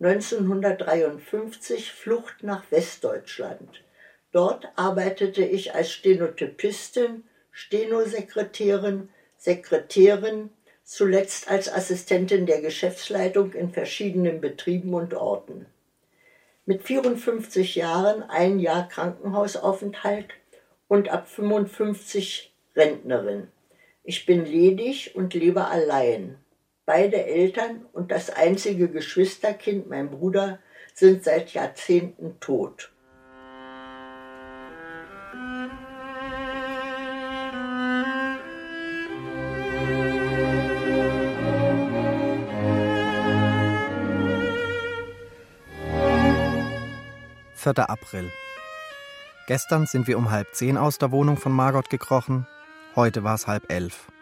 [0.00, 3.82] 1953 Flucht nach Westdeutschland.
[4.32, 10.50] Dort arbeitete ich als Stenotypistin, Stenosekretärin, Sekretärin,
[10.82, 15.66] zuletzt als Assistentin der Geschäftsleitung in verschiedenen Betrieben und Orten.
[16.66, 20.28] Mit 54 Jahren ein Jahr Krankenhausaufenthalt
[20.88, 23.48] und ab 55 Rentnerin.
[24.02, 26.38] Ich bin ledig und lebe allein.
[26.86, 30.58] Beide Eltern und das einzige Geschwisterkind, mein Bruder,
[30.92, 32.92] sind seit Jahrzehnten tot.
[47.54, 48.30] Vierter April.
[49.46, 52.46] Gestern sind wir um halb zehn aus der Wohnung von Margot gekrochen.
[52.94, 54.12] Heute war es halb elf.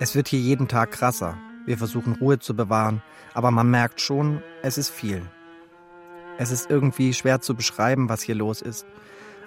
[0.00, 1.38] Es wird hier jeden Tag krasser.
[1.68, 3.02] Wir versuchen Ruhe zu bewahren,
[3.34, 5.20] aber man merkt schon, es ist viel.
[6.38, 8.86] Es ist irgendwie schwer zu beschreiben, was hier los ist.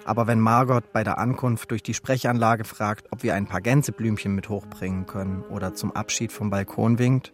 [0.04, 4.36] Aber wenn Margot bei der Ankunft durch die Sprechanlage fragt, ob wir ein paar Gänseblümchen
[4.36, 7.32] mit hochbringen können oder zum Abschied vom Balkon winkt,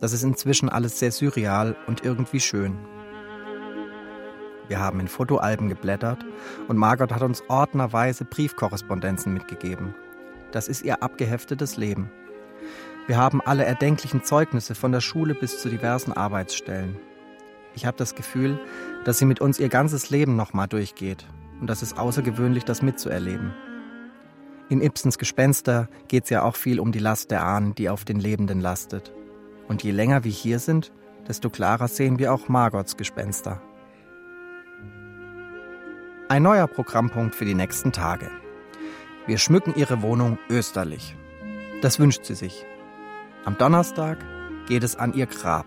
[0.00, 2.78] das ist inzwischen alles sehr surreal und irgendwie schön.
[4.68, 6.24] Wir haben in Fotoalben geblättert
[6.66, 9.94] und Margot hat uns ordnerweise Briefkorrespondenzen mitgegeben.
[10.50, 12.10] Das ist ihr abgeheftetes Leben.
[13.06, 16.96] Wir haben alle erdenklichen Zeugnisse von der Schule bis zu diversen Arbeitsstellen.
[17.74, 18.58] Ich habe das Gefühl,
[19.04, 21.26] dass sie mit uns ihr ganzes Leben nochmal durchgeht
[21.60, 23.52] und das ist außergewöhnlich, das mitzuerleben.
[24.70, 28.06] In Ibsens Gespenster geht es ja auch viel um die Last der Ahnen, die auf
[28.06, 29.12] den Lebenden lastet.
[29.68, 30.90] Und je länger wir hier sind,
[31.28, 33.60] desto klarer sehen wir auch Margots Gespenster.
[36.30, 38.30] Ein neuer Programmpunkt für die nächsten Tage.
[39.26, 41.14] Wir schmücken ihre Wohnung österlich.
[41.82, 42.64] Das wünscht sie sich.
[43.44, 44.24] Am Donnerstag
[44.66, 45.66] geht es an ihr Grab.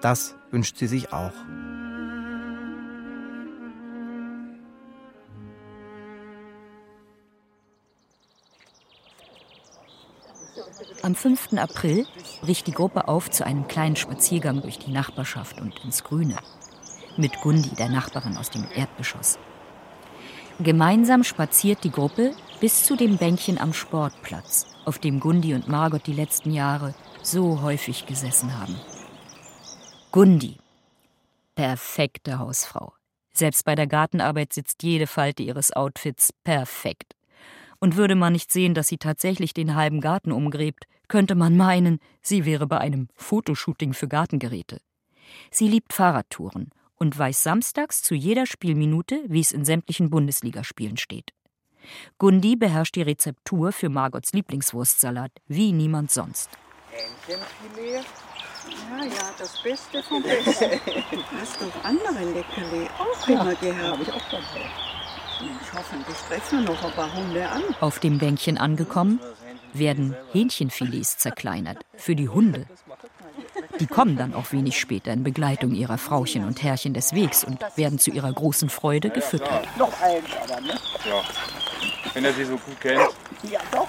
[0.00, 1.32] Das wünscht sie sich auch.
[11.02, 11.52] Am 5.
[11.56, 12.04] April
[12.40, 16.36] bricht die Gruppe auf zu einem kleinen Spaziergang durch die Nachbarschaft und ins Grüne.
[17.16, 19.38] Mit Gundi, der Nachbarin aus dem Erdgeschoss.
[20.58, 26.06] Gemeinsam spaziert die Gruppe bis zu dem Bänkchen am Sportplatz, auf dem Gundi und Margot
[26.06, 28.76] die letzten Jahre so häufig gesessen haben.
[30.12, 30.56] Gundi.
[31.54, 32.92] Perfekte Hausfrau.
[33.32, 37.14] Selbst bei der Gartenarbeit sitzt jede Falte ihres Outfits perfekt.
[37.78, 41.98] Und würde man nicht sehen, dass sie tatsächlich den halben Garten umgräbt, könnte man meinen,
[42.22, 44.80] sie wäre bei einem Fotoshooting für Gartengeräte.
[45.50, 51.32] Sie liebt Fahrradtouren und weiß samstags zu jeder Spielminute, wie es in sämtlichen Bundesligaspielen steht.
[52.18, 56.50] Gundi beherrscht die Rezeptur für Margots Lieblingswurstsalat wie niemand sonst.
[56.90, 58.04] Hähnchenfilet?
[58.90, 60.80] Ja, ja, das Beste vom Besten.
[61.10, 63.98] Du hast doch andere Leckerli auch immer gehabt.
[63.98, 64.70] Hab ich auch dabei.
[65.40, 67.62] Mensch, hoffentlich treffen wir noch ein paar Hunde an.
[67.80, 69.20] Auf dem Bänkchen angekommen,
[69.72, 72.66] werden Hähnchenfilets zerkleinert für die Hunde.
[73.80, 77.60] Die kommen dann auch wenig später in Begleitung ihrer Frauchen und Herrchen des Wegs und
[77.76, 79.66] werden zu ihrer großen Freude gefüttert.
[79.78, 80.74] Noch eins aber, ne?
[81.08, 81.22] Ja.
[82.16, 82.98] Wenn er sie so gut kennt.
[83.42, 83.88] Ja, doch.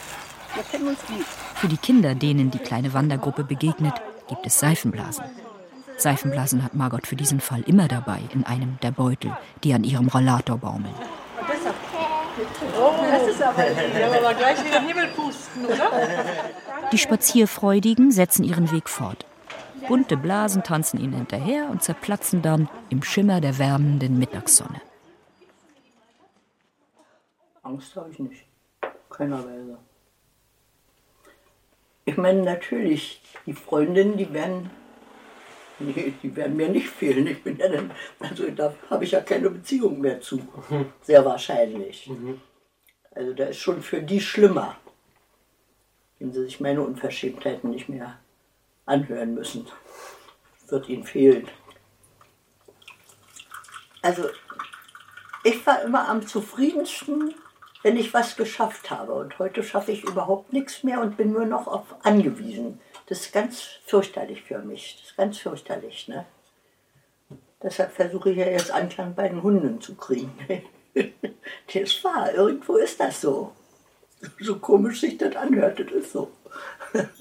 [0.54, 1.26] Wir kennen uns gut.
[1.56, 3.94] Für die Kinder, denen die kleine Wandergruppe begegnet,
[4.28, 5.24] gibt es Seifenblasen.
[5.96, 9.32] Seifenblasen hat Margot für diesen Fall immer dabei in einem der Beutel,
[9.64, 10.94] die an ihrem Rollator baumeln.
[12.78, 15.90] Oh, das ist aber, aber gleich wieder Himmel pusten, oder?
[16.92, 19.26] Die Spazierfreudigen setzen ihren Weg fort.
[19.88, 24.82] Bunte Blasen tanzen ihnen hinterher und zerplatzen dann im Schimmer der wärmenden Mittagssonne.
[27.68, 28.46] Angst habe ich nicht.
[29.10, 29.78] Keiner Weise.
[32.06, 34.70] Ich meine, natürlich, die Freundinnen, die werden,
[35.80, 37.28] nee, die werden mir nicht fehlen.
[37.28, 40.42] Ich bin ja dann, also da habe ich ja keine Beziehung mehr zu.
[41.02, 42.10] Sehr wahrscheinlich.
[43.12, 44.78] Also da ist schon für die schlimmer,
[46.20, 48.20] wenn sie sich meine Unverschämtheiten nicht mehr
[48.86, 49.68] anhören müssen.
[50.70, 51.48] Wird ihnen fehlen.
[54.02, 54.30] Also
[55.44, 57.34] ich war immer am zufriedensten,
[57.84, 59.14] wenn ich was geschafft habe.
[59.14, 62.80] Und heute schaffe ich überhaupt nichts mehr und bin nur noch auf angewiesen.
[63.08, 64.98] Das ist ganz fürchterlich für mich.
[65.00, 66.08] Das ist ganz fürchterlich.
[66.08, 66.26] Ne?
[67.62, 70.32] Deshalb versuche ich ja jetzt Anklang bei den Hunden zu kriegen.
[70.94, 73.54] das ist wahr, irgendwo ist das so.
[74.40, 76.32] So komisch sich das anhört, das ist so.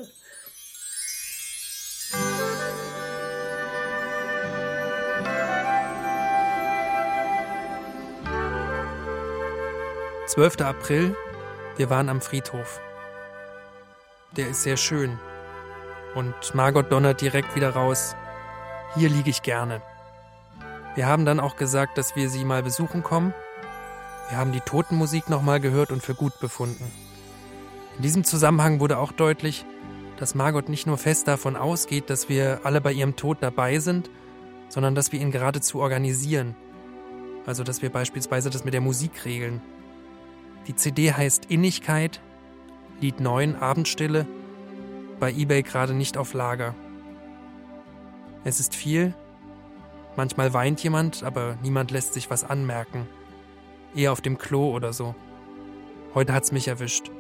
[10.37, 10.61] 12.
[10.61, 11.16] April,
[11.79, 12.79] wir waren am Friedhof.
[14.37, 15.18] Der ist sehr schön.
[16.14, 18.14] Und Margot donnert direkt wieder raus.
[18.96, 19.81] Hier liege ich gerne.
[20.94, 23.33] Wir haben dann auch gesagt, dass wir sie mal besuchen kommen.
[24.29, 26.85] Wir haben die Totenmusik nochmal gehört und für gut befunden.
[27.96, 29.64] In diesem Zusammenhang wurde auch deutlich,
[30.18, 34.11] dass Margot nicht nur fest davon ausgeht, dass wir alle bei ihrem Tod dabei sind,
[34.68, 36.55] sondern dass wir ihn geradezu organisieren.
[37.46, 39.62] Also dass wir beispielsweise das mit der Musik regeln.
[40.67, 42.21] Die CD heißt Innigkeit,
[43.01, 44.27] Lied 9 Abendstille,
[45.21, 46.75] bei eBay gerade nicht auf Lager.
[48.45, 49.15] Es ist viel,
[50.17, 53.07] manchmal weint jemand, aber niemand lässt sich was anmerken.
[53.95, 55.15] Eher auf dem Klo oder so.
[56.15, 57.11] Heute hat's mich erwischt.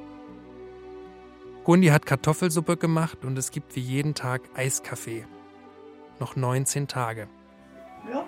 [1.64, 5.24] Gundi hat Kartoffelsuppe gemacht und es gibt wie jeden Tag Eiskaffee.
[6.20, 7.28] Noch 19 Tage.
[8.10, 8.24] Ja.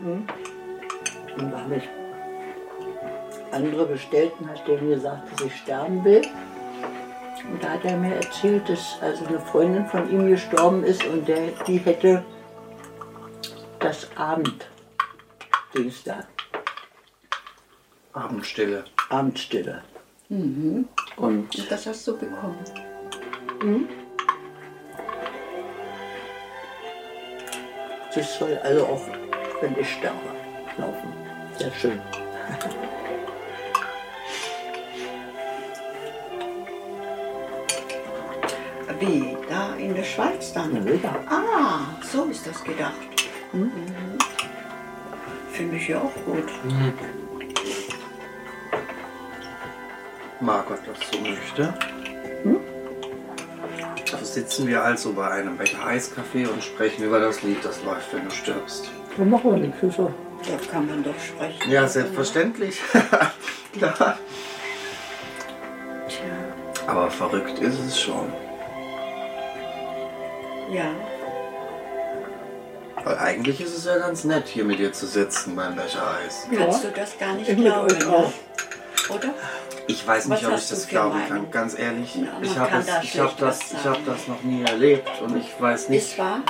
[0.00, 0.26] Hm.
[1.38, 1.88] Und ich
[3.52, 6.22] andere bestellten, hat der mir gesagt, dass ich sterben will.
[7.50, 11.26] Und da hat er mir erzählt, dass also eine Freundin von ihm gestorben ist und
[11.26, 12.24] der, die hätte
[13.80, 14.68] das Abend,
[15.74, 16.20] Dings da,
[18.12, 18.84] Abendstille.
[19.08, 19.82] Abendstille.
[20.28, 20.88] Mhm.
[21.16, 22.58] Und Und das hast du bekommen.
[23.62, 23.88] Mhm.
[28.14, 29.00] das soll also auch,
[29.60, 30.18] wenn ich sterbe,
[30.76, 31.12] laufen.
[31.58, 32.00] Sehr schön.
[39.02, 39.36] Wie?
[39.48, 40.86] Da in der Schweiz dann?
[41.02, 41.16] Ja.
[41.28, 42.92] Ah, so ist das gedacht.
[43.52, 43.72] Mhm.
[45.50, 46.44] Finde ich ja auch gut.
[50.40, 51.74] Margot das so möchte.
[54.08, 58.14] So sitzen wir also bei einem Becher Eiskaffee und sprechen über das Lied, das läuft,
[58.14, 58.90] wenn du stirbst.
[59.16, 60.12] Wir machen wir nichts, so.
[60.44, 61.70] Da kann man doch sprechen.
[61.70, 62.80] Ja, selbstverständlich.
[63.72, 64.18] Klar.
[66.08, 68.32] Tja, Aber verrückt ist es schon.
[70.72, 70.84] Ja.
[73.04, 76.46] Weil eigentlich ist es ja ganz nett, hier mit dir zu sitzen beim Becher Eis.
[76.56, 78.32] Kannst du das gar nicht Ich glauben, ne?
[79.08, 79.34] oder?
[79.88, 81.28] Ich weiß nicht, Was ob ich das glauben Meinung?
[81.28, 81.50] kann.
[81.50, 85.10] Ganz ehrlich, Ja, ich habe das, ich hab das, ich hab das noch nie erlebt
[85.20, 86.04] und ich weiß nicht.
[86.10, 86.42] Ist wahr?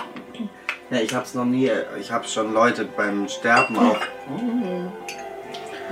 [0.91, 1.71] Ja, ich habe es noch nie.
[1.99, 3.97] Ich habe schon Leute beim Sterben auch.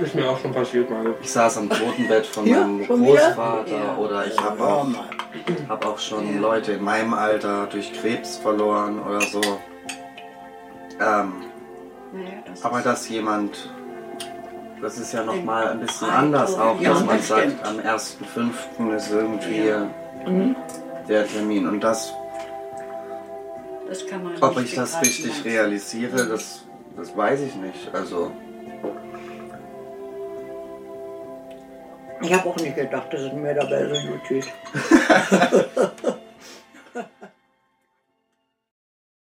[0.01, 1.15] Ist mir auch schon passiert, Margot.
[1.21, 3.11] Ich saß am Totenbett von Ja, meinem schon wieder?
[3.13, 3.95] Großvater Ja.
[3.97, 4.87] oder ich habe Ja, auch,
[5.69, 9.41] hab auch schon Leute in meinem Alter durch Krebs verloren oder so.
[10.99, 11.33] Ähm,
[12.13, 13.69] Naja, das aber dass jemand
[14.81, 17.63] das ist ja nochmal ein bisschen anders auch, Ja, dass man das sagt, stimmt.
[17.67, 18.95] am 1.5.
[18.95, 19.71] ist irgendwie
[20.25, 20.55] Mhm.
[21.07, 21.67] der Termin.
[21.67, 22.11] Und das,
[23.87, 26.65] Das kann man ob nicht ich das begreifen, richtig realisiere, das,
[26.97, 27.93] das weiß ich nicht.
[27.93, 28.31] Also,
[32.21, 34.47] Ich habe auch nicht gedacht, dass es mir dabei so gut geht.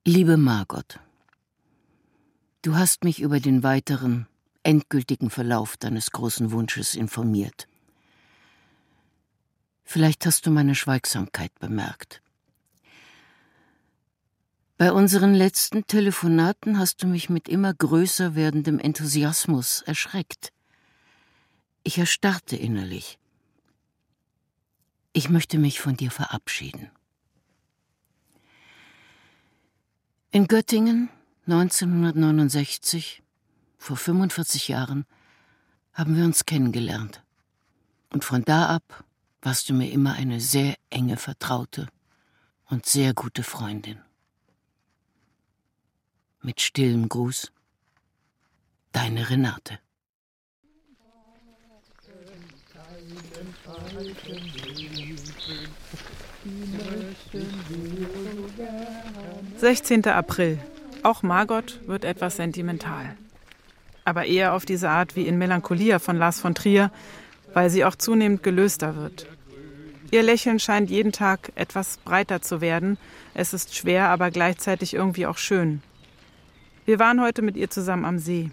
[0.05, 0.99] Liebe Margot,
[2.61, 4.27] du hast mich über den weiteren,
[4.63, 7.67] endgültigen Verlauf deines großen Wunsches informiert.
[9.83, 12.21] Vielleicht hast du meine Schweigsamkeit bemerkt.
[14.77, 20.51] Bei unseren letzten Telefonaten hast du mich mit immer größer werdendem Enthusiasmus erschreckt.
[21.89, 23.17] Ich erstarrte innerlich.
[25.11, 26.91] Ich möchte mich von dir verabschieden.
[30.29, 31.09] In Göttingen
[31.47, 33.23] 1969,
[33.79, 35.07] vor 45 Jahren,
[35.91, 37.23] haben wir uns kennengelernt.
[38.11, 39.03] Und von da ab
[39.41, 41.87] warst du mir immer eine sehr enge Vertraute
[42.65, 43.99] und sehr gute Freundin.
[46.43, 47.51] Mit stillem Gruß,
[48.91, 49.79] deine Renate.
[59.57, 60.05] 16.
[60.05, 60.59] April.
[61.03, 63.15] Auch Margot wird etwas sentimental.
[64.05, 66.91] Aber eher auf diese Art wie in Melancholia von Lars von Trier,
[67.53, 69.27] weil sie auch zunehmend gelöster wird.
[70.11, 72.97] Ihr Lächeln scheint jeden Tag etwas breiter zu werden.
[73.33, 75.83] Es ist schwer, aber gleichzeitig irgendwie auch schön.
[76.85, 78.49] Wir waren heute mit ihr zusammen am See.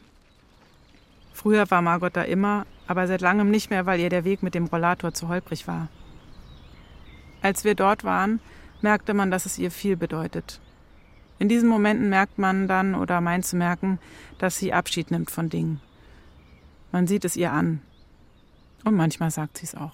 [1.32, 4.54] Früher war Margot da immer, aber seit langem nicht mehr, weil ihr der Weg mit
[4.54, 5.88] dem Rollator zu holprig war.
[7.42, 8.40] Als wir dort waren,
[8.80, 10.60] merkte man, dass es ihr viel bedeutet.
[11.38, 13.98] In diesen Momenten merkt man dann oder meint zu merken,
[14.38, 15.80] dass sie Abschied nimmt von Dingen.
[16.92, 17.82] Man sieht es ihr an.
[18.84, 19.92] Und manchmal sagt sie es auch.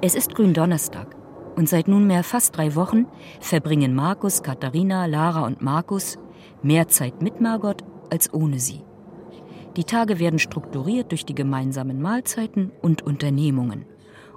[0.00, 1.14] Es ist Gründonnerstag
[1.56, 3.06] und seit nunmehr fast drei Wochen
[3.40, 6.18] verbringen Markus, Katharina, Lara und Markus
[6.62, 8.82] mehr Zeit mit Margot als ohne sie.
[9.76, 13.86] Die Tage werden strukturiert durch die gemeinsamen Mahlzeiten und Unternehmungen.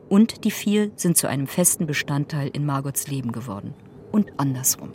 [0.10, 3.74] Und die vier sind zu einem festen Bestandteil in Margots Leben geworden.
[4.12, 4.94] Und andersrum.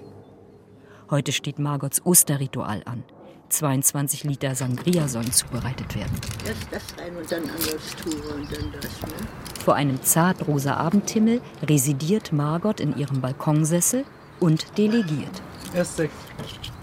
[1.11, 3.04] Heute steht Margots Osterritual an.
[3.50, 6.18] 22 Liter Sangria sollen zubereitet werden.
[6.46, 9.28] Erst das rein und dann Angostura und dann das, ne?
[9.62, 14.04] Vor einem zartrosa Abendhimmel residiert Margot in ihrem Balkonsessel
[14.40, 15.42] und delegiert.
[15.74, 16.12] Erst Sekt.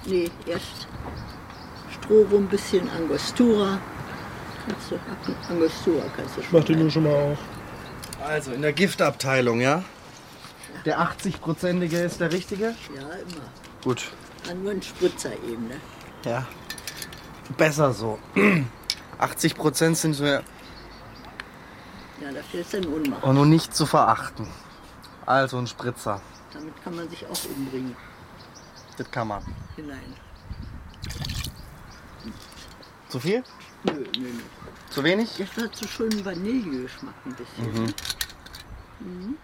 [0.05, 0.87] Nee, erst
[2.09, 3.77] Strohrum, bisschen Angostura.
[4.67, 4.99] Kannst du,
[5.53, 7.37] Angostura kannst du Ich mach den nur schon mal auf.
[8.25, 9.83] Also in der Giftabteilung, ja?
[10.85, 12.65] Der 80-prozentige ist der richtige?
[12.95, 13.45] Ja, immer.
[13.83, 14.11] Gut.
[14.49, 15.75] Ah, nur ein Spritzer eben, ne?
[16.25, 16.47] Ja.
[17.57, 18.17] Besser so.
[19.19, 20.41] 80 Prozent sind mir
[22.21, 23.23] Ja, dafür ist er in Ohnmacht.
[23.23, 24.47] auch nur nicht zu verachten.
[25.27, 26.21] Also ein Spritzer.
[26.53, 27.95] Damit kann man sich auch umbringen.
[28.97, 29.43] Das kann man.
[29.75, 30.15] Hinein.
[33.09, 33.43] Zu viel?
[33.83, 34.29] Nö, nö, nö.
[34.91, 35.29] Zu wenig?
[35.37, 37.73] Das hat so schönen Vanillegeschmack ein bisschen.
[37.73, 37.93] Mhm.
[38.99, 39.37] Mhm.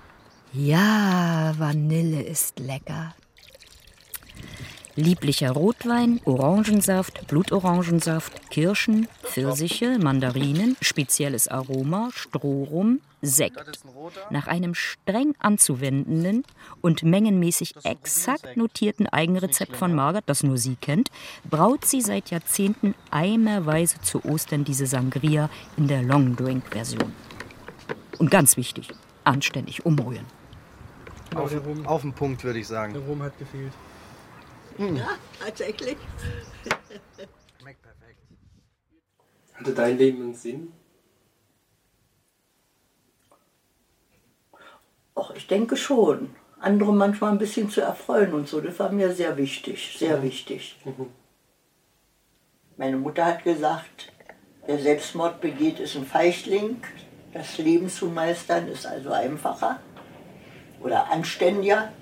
[0.53, 3.15] Ja, Vanille ist lecker.
[4.97, 13.83] Lieblicher Rotwein, Orangensaft, Blutorangensaft, Kirschen, Pfirsiche, Mandarinen, spezielles Aroma, Strohrum, Sekt.
[14.29, 16.43] Nach einem streng anzuwendenden
[16.81, 21.09] und mengenmäßig exakt notierten Eigenrezept von Margaret, das nur sie kennt,
[21.49, 27.11] braut sie seit Jahrzehnten eimerweise zu Ostern diese Sangria in der Long Drink Version.
[28.17, 28.89] Und ganz wichtig,
[29.25, 30.25] anständig umrühren.
[31.35, 31.53] Auf,
[31.85, 32.93] auf den Punkt, würde ich sagen.
[32.93, 33.73] Der Rum hat gefehlt.
[34.77, 35.97] Ja, tatsächlich.
[39.53, 40.73] Hatte dein Leben einen Sinn?
[45.15, 46.35] Ach, ich denke schon.
[46.59, 50.77] Andere manchmal ein bisschen zu erfreuen und so, das war mir sehr wichtig, sehr wichtig.
[52.75, 54.11] Meine Mutter hat gesagt,
[54.65, 56.81] wer Selbstmord begeht, ist ein Feichling.
[57.33, 59.79] Das Leben zu meistern ist also einfacher
[60.81, 61.93] oder anständiger.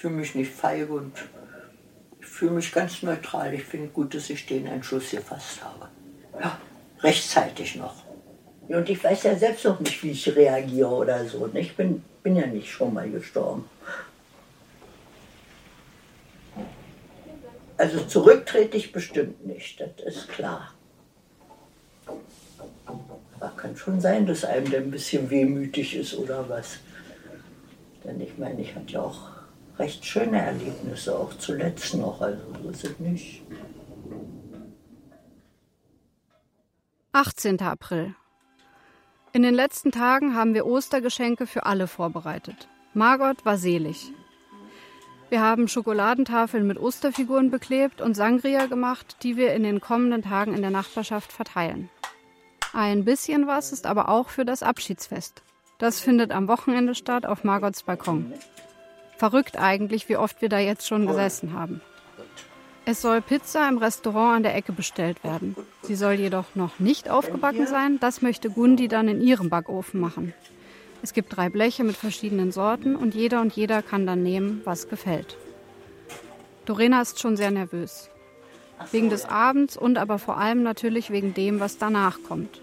[0.00, 1.12] Fühle mich nicht feige und
[2.20, 3.52] ich fühle mich ganz neutral.
[3.52, 5.90] Ich finde gut, dass ich den Entschluss gefasst habe.
[6.40, 6.58] Ja,
[7.00, 7.96] rechtzeitig noch.
[8.68, 11.46] Und ich weiß ja selbst noch nicht, wie ich reagiere oder so.
[11.48, 11.60] ne?
[11.60, 13.68] Ich bin, bin ja nicht schon mal gestorben.
[17.76, 20.72] Also zurücktrete ich bestimmt nicht, das ist klar.
[22.06, 26.78] Aber kann schon sein, dass einem der ein bisschen wehmütig ist oder was.
[28.02, 29.39] Denn ich meine, ich hatte ja auch
[29.80, 33.42] recht schöne Erlebnisse, auch zuletzt noch, also so ist nicht.
[37.12, 37.60] 18.
[37.60, 38.14] April.
[39.32, 42.68] In den letzten Tagen haben wir Ostergeschenke für alle vorbereitet.
[42.94, 44.12] Margot war selig.
[45.30, 50.54] Wir haben Schokoladentafeln mit Osterfiguren beklebt und Sangria gemacht, die wir in den kommenden Tagen
[50.54, 51.88] in der Nachbarschaft verteilen.
[52.72, 55.42] Ein bisschen was ist aber auch für das Abschiedsfest.
[55.78, 58.34] Das findet am Wochenende statt auf Margots Balkon.
[59.20, 61.82] Verrückt eigentlich, wie oft wir da jetzt schon gesessen haben.
[62.86, 65.54] Es soll Pizza im Restaurant an der Ecke bestellt werden.
[65.82, 68.00] Sie soll jedoch noch nicht aufgebacken sein.
[68.00, 70.32] Das möchte Gundi dann in ihrem Backofen machen.
[71.02, 74.88] Es gibt drei Bleche mit verschiedenen Sorten und jeder und jeder kann dann nehmen, was
[74.88, 75.36] gefällt.
[76.64, 78.08] Dorena ist schon sehr nervös.
[78.90, 82.62] Wegen des Abends und aber vor allem natürlich wegen dem, was danach kommt.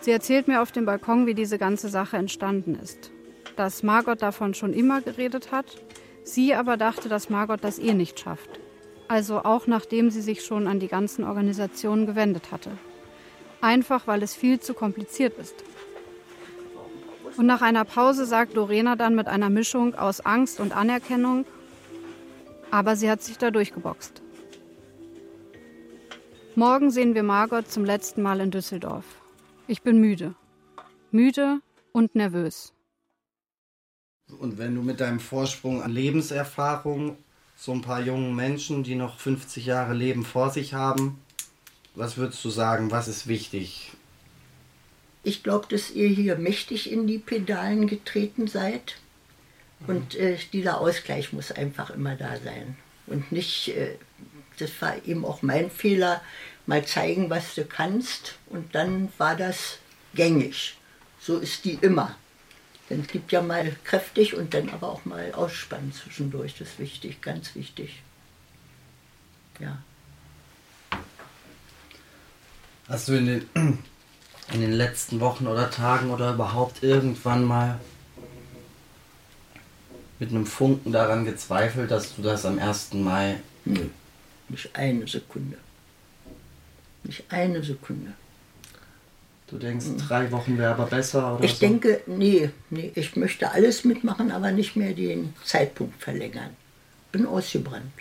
[0.00, 3.10] Sie erzählt mir auf dem Balkon, wie diese ganze Sache entstanden ist.
[3.56, 5.66] Dass Margot davon schon immer geredet hat,
[6.24, 8.60] sie aber dachte, dass Margot das eh nicht schafft.
[9.08, 12.70] Also auch nachdem sie sich schon an die ganzen Organisationen gewendet hatte.
[13.60, 15.54] Einfach weil es viel zu kompliziert ist.
[17.36, 21.44] Und nach einer Pause sagt Lorena dann mit einer Mischung aus Angst und Anerkennung,
[22.70, 24.22] aber sie hat sich da durchgeboxt.
[26.54, 29.04] Morgen sehen wir Margot zum letzten Mal in Düsseldorf.
[29.66, 30.34] Ich bin müde.
[31.10, 31.60] Müde
[31.92, 32.75] und nervös.
[34.38, 37.16] Und wenn du mit deinem Vorsprung an Lebenserfahrung
[37.56, 41.18] so ein paar jungen Menschen, die noch 50 Jahre Leben vor sich haben,
[41.94, 43.92] was würdest du sagen, was ist wichtig?
[45.22, 48.96] Ich glaube, dass ihr hier mächtig in die Pedalen getreten seid.
[49.86, 52.76] Und äh, dieser Ausgleich muss einfach immer da sein.
[53.06, 53.96] Und nicht, äh,
[54.58, 56.22] das war eben auch mein Fehler,
[56.66, 58.36] mal zeigen, was du kannst.
[58.50, 59.78] Und dann war das
[60.14, 60.76] gängig.
[61.20, 62.16] So ist die immer.
[62.88, 66.56] Denn es gibt ja mal kräftig und dann aber auch mal ausspannen zwischendurch.
[66.58, 68.02] Das ist wichtig, ganz wichtig.
[69.58, 69.78] Ja.
[72.88, 73.48] Hast du in den,
[74.52, 77.80] in den letzten Wochen oder Tagen oder überhaupt irgendwann mal
[80.18, 82.94] mit einem Funken daran gezweifelt, dass du das am 1.
[82.94, 83.40] Mai.
[83.64, 83.90] Nee,
[84.48, 85.58] nicht eine Sekunde.
[87.02, 88.14] Nicht eine Sekunde.
[89.48, 91.60] Du denkst, drei Wochen wäre aber besser oder Ich so?
[91.60, 96.50] denke, nee, nee, ich möchte alles mitmachen, aber nicht mehr den Zeitpunkt verlängern.
[97.12, 97.92] Bin ausgebrannt,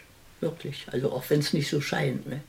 [0.41, 0.87] wirklich.
[0.91, 2.27] Also auch wenn es nicht so scheint.
[2.27, 2.41] Ne?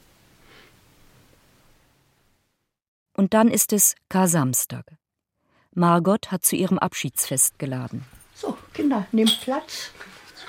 [3.12, 4.84] Und dann ist es Kar-Samstag.
[5.74, 8.04] Margot hat zu ihrem Abschiedsfest geladen.
[8.34, 9.90] So, Kinder, nehmt Platz.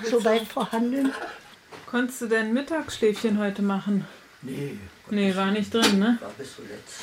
[0.10, 1.12] Soweit vorhanden.
[1.86, 4.06] Konntest du dein Mittagsschläfchen heute machen?
[4.42, 4.78] Nee.
[5.10, 6.18] Nee, war nicht drin, ne?
[6.22, 7.02] War bis zuletzt.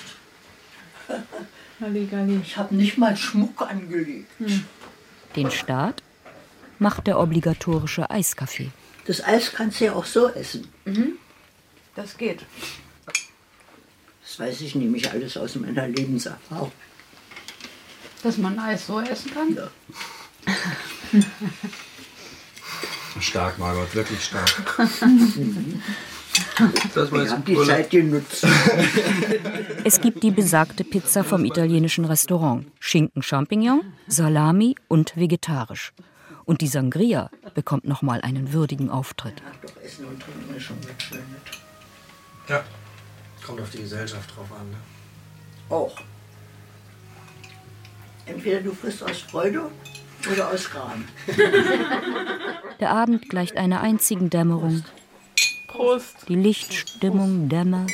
[1.80, 2.40] Halligalli.
[2.42, 4.30] Ich habe nicht mal Schmuck angelegt.
[5.36, 6.02] Den Start
[6.78, 8.70] macht der obligatorische Eiskaffee.
[9.06, 10.68] Das Eis kannst du ja auch so essen.
[11.94, 12.44] Das geht.
[14.22, 16.72] Das weiß ich nämlich alles aus meiner Lebenserfahrung.
[18.22, 19.54] Dass man Eis so essen kann?
[19.54, 19.70] Ja.
[23.20, 24.50] Stark, Margot, wirklich stark.
[26.94, 27.56] Das war Ich jetzt die.
[27.64, 28.46] Zeit genutzt.
[29.84, 32.66] Es gibt die besagte Pizza vom italienischen Restaurant.
[32.80, 35.92] Schinken Champignon, Salami und vegetarisch.
[36.44, 39.42] Und die Sangria bekommt nochmal einen würdigen Auftritt.
[39.62, 41.24] Doch Essen und Trinken ist schon geschönert.
[42.48, 42.62] Ja,
[43.46, 44.70] kommt auf die Gesellschaft drauf an.
[44.70, 44.76] Ne?
[45.70, 45.96] Auch.
[48.26, 49.70] Entweder du frisst aus Freude
[50.32, 51.04] oder aus Gram.
[52.80, 54.82] Der Abend gleicht einer einzigen Dämmerung.
[55.78, 56.16] Prost.
[56.28, 57.90] Die Lichtstimmung dämmert,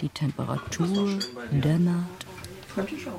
[0.00, 1.18] die Temperatur
[1.52, 2.26] dämmert,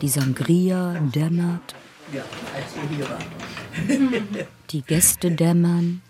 [0.02, 1.74] die Sangria dämmert,
[2.14, 4.46] Ja, als ihr hier war.
[4.72, 6.02] die Gäste dämmern.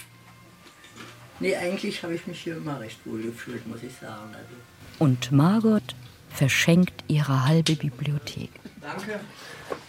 [1.39, 4.34] nee, eigentlich habe ich mich hier immer recht wohl gefühlt, muss ich sagen.
[4.34, 4.55] Also,
[4.97, 5.84] Und Margot
[6.30, 8.49] verschenkt ihre halbe Bibliothek.
[8.82, 9.20] Danke.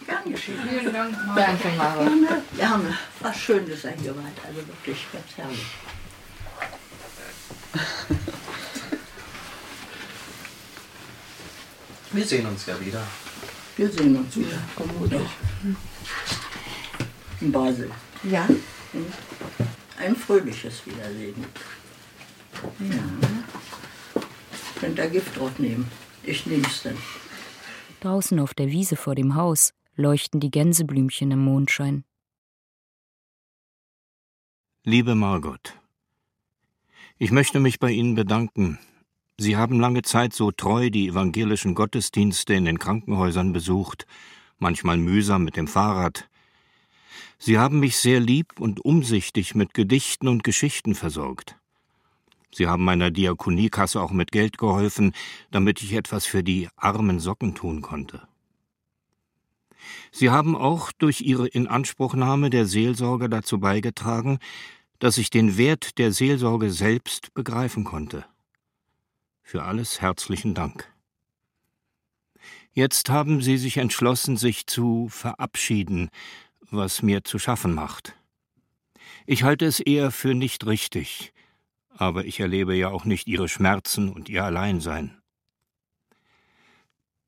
[0.05, 0.59] gern geschehen.
[0.69, 2.05] Vielen Dank, Danke, Margot.
[2.05, 2.97] Gerne, gerne.
[3.21, 4.37] War schön, dass ihr hier wart.
[4.47, 5.65] Also wirklich ganz herrlich.
[12.11, 13.03] Wir sehen uns ja wieder.
[13.75, 14.59] Wir sehen uns wieder.
[14.75, 15.27] Vermutlich.
[17.41, 17.89] In Basel.
[18.23, 18.47] Ja.
[19.99, 21.43] Ein fröhliches Wiedersehen.
[22.79, 23.03] Ja.
[24.79, 25.89] Könnt ihr Gift drauf nehmen.
[26.23, 26.97] Ich nehm's dann.
[28.01, 32.03] Draußen auf der Wiese vor dem Haus leuchten die Gänseblümchen im Mondschein.
[34.83, 35.73] Liebe Margot,
[37.23, 38.79] ich möchte mich bei Ihnen bedanken.
[39.37, 44.05] Sie haben lange Zeit so treu die evangelischen Gottesdienste in den Krankenhäusern besucht,
[44.59, 46.27] manchmal mühsam mit dem Fahrrad.
[47.37, 51.55] Sie haben mich sehr lieb und umsichtig mit Gedichten und Geschichten versorgt.
[52.51, 55.13] Sie haben meiner Diakoniekasse auch mit Geld geholfen,
[55.49, 58.27] damit ich etwas für die armen Socken tun konnte.
[60.11, 64.39] Sie haben auch durch Ihre Inanspruchnahme der Seelsorge dazu beigetragen,
[65.03, 68.23] dass ich den Wert der Seelsorge selbst begreifen konnte.
[69.41, 70.89] Für alles herzlichen Dank.
[72.71, 76.09] Jetzt haben Sie sich entschlossen, sich zu verabschieden,
[76.71, 78.15] was mir zu schaffen macht.
[79.25, 81.33] Ich halte es eher für nicht richtig,
[81.89, 85.21] aber ich erlebe ja auch nicht Ihre Schmerzen und Ihr Alleinsein.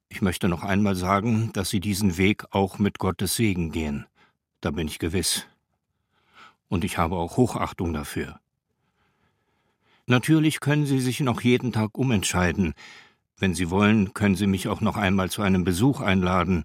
[0.07, 4.05] Ich möchte noch einmal sagen, dass Sie diesen Weg auch mit Gottes Segen gehen.
[4.61, 5.45] Da bin ich gewiss.
[6.67, 8.39] Und ich habe auch Hochachtung dafür.
[10.07, 12.73] Natürlich können Sie sich noch jeden Tag umentscheiden.
[13.37, 16.63] Wenn Sie wollen, können Sie mich auch noch einmal zu einem Besuch einladen.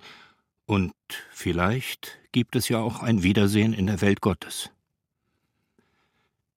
[0.67, 0.93] Und
[1.33, 4.71] vielleicht gibt es ja auch ein Wiedersehen in der Welt Gottes.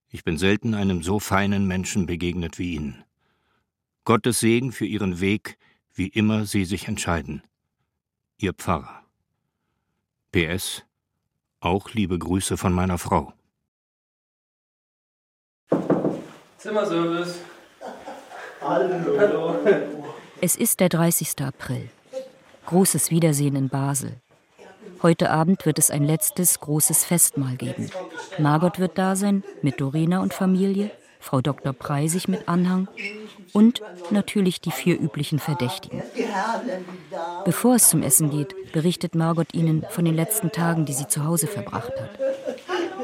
[0.09, 3.03] Ich bin selten einem so feinen Menschen begegnet wie Ihnen.
[4.03, 5.57] Gottes Segen für Ihren Weg,
[5.95, 7.41] wie immer Sie sich entscheiden.
[8.37, 9.03] Ihr Pfarrer.
[10.31, 10.83] PS.
[11.63, 13.31] Auch liebe Grüße von meiner Frau.
[16.57, 17.39] Zimmerservice.
[18.59, 19.17] Hallo.
[19.17, 19.55] Hallo.
[20.41, 21.41] Es ist der 30.
[21.41, 21.89] April.
[22.65, 24.19] Großes Wiedersehen in Basel.
[25.01, 27.89] Heute Abend wird es ein letztes großes Festmahl geben.
[28.39, 30.91] Margot wird da sein, mit Dorena und Familie,
[31.23, 31.73] Frau Dr.
[31.73, 32.87] Preisig mit Anhang
[33.53, 36.03] und natürlich die vier üblichen Verdächtigen.
[37.45, 41.23] Bevor es zum Essen geht, berichtet Margot ihnen von den letzten Tagen, die sie zu
[41.23, 42.19] Hause verbracht hat.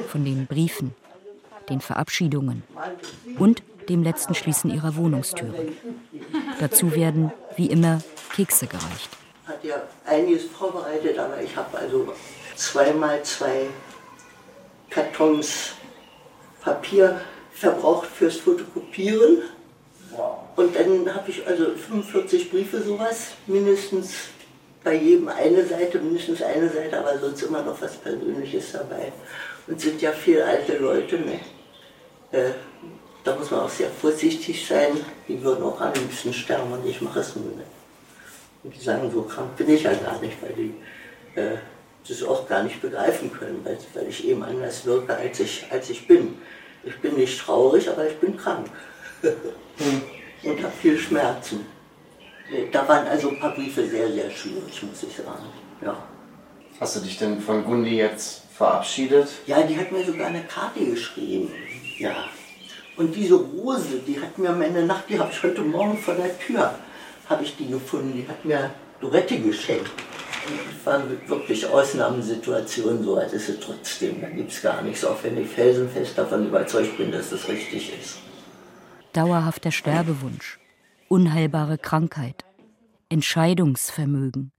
[0.10, 0.94] Von den Briefen,
[1.70, 2.64] den Verabschiedungen
[3.38, 5.68] und dem letzten Schließen ihrer Wohnungstüre.
[6.60, 8.02] Dazu werden, wie immer,
[8.36, 9.10] Kekse gereicht
[9.50, 12.14] hat ja einiges vorbereitet, aber ich habe also
[12.56, 13.68] zweimal zwei
[14.90, 15.74] Kartons
[16.62, 17.20] Papier
[17.60, 19.44] verbraucht fürs Fotokopieren.
[20.56, 24.14] Und dann habe ich also 45 Briefe sowas, mindestens
[24.84, 29.12] bei jedem eine Seite, mindestens eine Seite, aber sonst immer noch was Persönliches dabei.
[29.68, 31.40] Und sind ja viele alte Leute, ne?
[32.32, 32.52] Äh,
[33.24, 34.92] da muss man auch sehr vorsichtig sein.
[35.28, 37.68] Die würden auch ein bisschen sterben und ich mache es nur nicht.
[38.64, 40.74] Und die sagen, so krank bin ich ja gar nicht, weil die
[41.40, 41.58] äh,
[42.08, 45.90] das auch gar nicht begreifen können, weil, weil ich eben anders wirke, als ich, als
[45.90, 46.36] ich bin.
[46.84, 48.68] Ich bin nicht traurig, aber ich bin krank.
[50.44, 51.66] und habe viel Schmerzen.
[52.72, 55.46] Da waren also ein paar Briefe sehr, sehr schwierig, muss ich sagen.
[55.82, 55.96] Ja.
[56.80, 59.28] Hast du dich denn von Gundi jetzt verabschiedet?
[59.46, 61.52] Ja, die hat mir sogar eine Karte geschrieben.
[61.98, 62.16] Ja.
[62.98, 66.16] Und diese Rose, die hat mir am Ende Nacht, die habe ich heute Morgen vor
[66.16, 66.74] der Tür
[67.30, 68.14] habe ich die gefunden.
[68.14, 69.92] Die hat mir Dorette geschenkt.
[70.86, 74.22] Waren wirklich Ausnahmesituationen, so als ist es trotzdem.
[74.22, 77.94] Da gibt es gar nichts, auch wenn ich felsenfest davon überzeugt bin, dass das richtig
[78.00, 78.18] ist.
[79.14, 80.60] Dauerhafter Sterbewunsch,
[81.08, 82.46] unheilbare Krankheit,
[83.10, 84.52] Entscheidungsvermögen.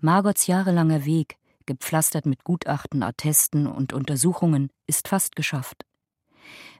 [0.00, 1.36] Margots jahrelanger Weg,
[1.66, 5.84] gepflastert mit Gutachten, Attesten und Untersuchungen, ist fast geschafft.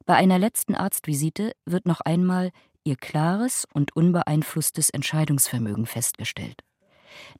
[0.06, 2.50] Bei einer letzten Arztvisite wird noch einmal
[2.84, 6.62] ihr klares und unbeeinflusstes Entscheidungsvermögen festgestellt.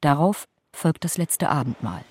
[0.01, 2.05] Darauf folgt das letzte Abendmahl.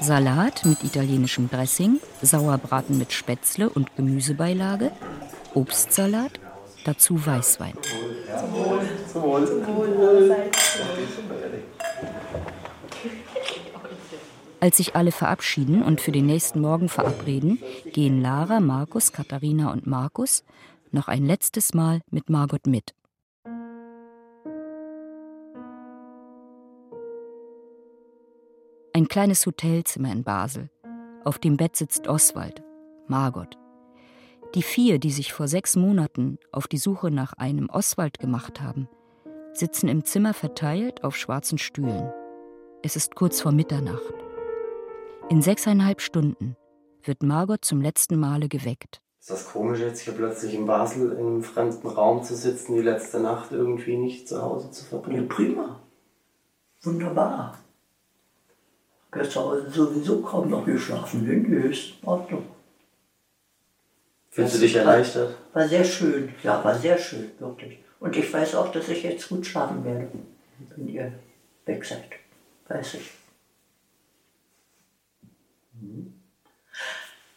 [0.00, 4.92] Salat mit italienischem Dressing, Sauerbraten mit Spätzle und Gemüsebeilage,
[5.54, 6.38] Obstsalat,
[6.84, 7.74] dazu Weißwein.
[7.82, 8.80] Zum Wohl.
[9.12, 9.46] Zum Wohl.
[9.46, 10.36] Zum Wohl.
[14.60, 17.62] Als sich alle verabschieden und für den nächsten Morgen verabreden,
[17.92, 20.42] gehen Lara, Markus, Katharina und Markus
[20.90, 22.94] noch ein letztes Mal mit Margot mit.
[28.98, 30.70] Ein kleines Hotelzimmer in Basel.
[31.22, 32.64] Auf dem Bett sitzt Oswald,
[33.06, 33.56] Margot.
[34.56, 38.88] Die vier, die sich vor sechs Monaten auf die Suche nach einem Oswald gemacht haben,
[39.52, 42.12] sitzen im Zimmer verteilt auf schwarzen Stühlen.
[42.82, 44.14] Es ist kurz vor Mitternacht.
[45.28, 46.56] In sechseinhalb Stunden
[47.04, 49.00] wird Margot zum letzten Male geweckt.
[49.20, 52.82] Ist das komisch, jetzt hier plötzlich in Basel in einem fremden Raum zu sitzen, die
[52.82, 55.28] letzte Nacht irgendwie nicht zu Hause zu verbringen?
[55.28, 55.82] Ja, prima.
[56.82, 57.58] Wunderbar.
[59.10, 61.24] Gestern sowieso kaum noch geschlafen.
[61.24, 62.46] Nee, ist in Ordnung.
[64.30, 65.36] Fühlst du dich erleichtert?
[65.52, 67.78] War sehr schön, ja, war sehr schön, wirklich.
[67.98, 70.08] Und ich weiß auch, dass ich jetzt gut schlafen werde,
[70.76, 71.12] wenn ihr
[71.64, 72.10] weg seid.
[72.68, 73.10] Weiß ich.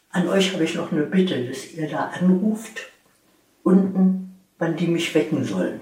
[0.09, 2.91] An euch habe ich noch eine Bitte, dass ihr da anruft,
[3.63, 5.81] unten, wann die mich wecken sollen.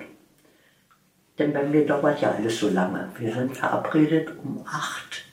[1.40, 3.10] Denn bei mir dauert ja alles so lange.
[3.18, 5.26] Wir sind verabredet um acht.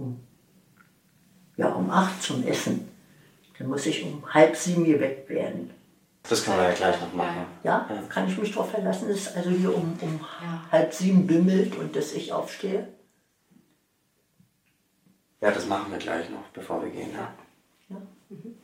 [0.00, 0.18] Um,
[1.56, 2.88] ja, um acht zum Essen.
[3.58, 5.70] Dann muss ich um halb sieben hier weg werden.
[6.22, 7.44] Das können wir ja gleich noch machen.
[7.62, 10.20] Ja, kann ich mich darauf verlassen, dass es also hier um, um
[10.70, 12.88] halb sieben bimmelt und dass ich aufstehe?
[15.40, 17.12] Ja, das machen wir gleich noch, bevor wir gehen.
[17.12, 17.32] Ja.
[17.88, 17.96] Ja.
[18.28, 18.54] Mhm.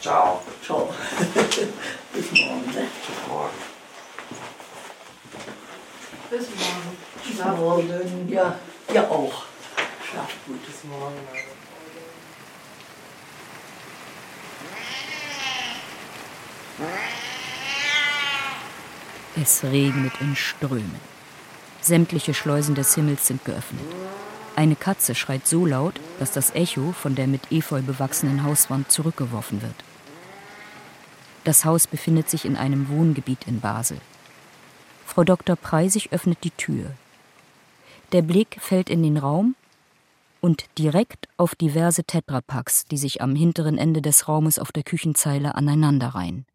[0.00, 0.42] Ciao.
[0.62, 0.88] Ciao.
[2.12, 2.66] Bis morgen.
[2.74, 2.86] Ne?
[3.06, 3.56] Bis morgen.
[6.30, 6.96] Bis morgen.
[7.24, 8.28] Bis morgen.
[8.28, 8.58] Ja,
[8.92, 9.55] ja auch.
[10.10, 10.64] Schlaf gut.
[10.64, 11.16] Bis morgen.
[19.42, 21.00] Es regnet in Strömen.
[21.80, 23.84] Sämtliche Schleusen des Himmels sind geöffnet.
[24.54, 29.60] Eine Katze schreit so laut, dass das Echo von der mit Efeu bewachsenen Hauswand zurückgeworfen
[29.62, 29.74] wird.
[31.44, 33.98] Das Haus befindet sich in einem Wohngebiet in Basel.
[35.06, 35.56] Frau Dr.
[35.56, 36.92] Preisig öffnet die Tür.
[38.12, 39.54] Der Blick fällt in den Raum
[40.46, 45.56] und direkt auf diverse Tetrapacks, die sich am hinteren Ende des Raumes auf der Küchenzeile
[45.56, 46.46] aneinanderreihen.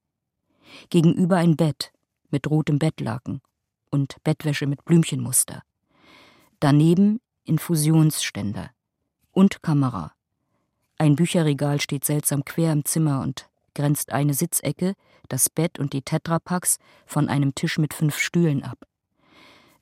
[0.90, 1.92] Gegenüber ein Bett
[2.30, 3.42] mit rotem Bettlaken
[3.90, 5.64] und Bettwäsche mit Blümchenmuster.
[6.62, 8.72] Daneben Infusionsständer
[9.34, 10.14] und Kamera.
[10.98, 14.94] Ein Bücherregal steht seltsam quer im Zimmer und grenzt eine Sitzecke,
[15.28, 18.88] das Bett und die Tetrapacks von einem Tisch mit fünf Stühlen ab.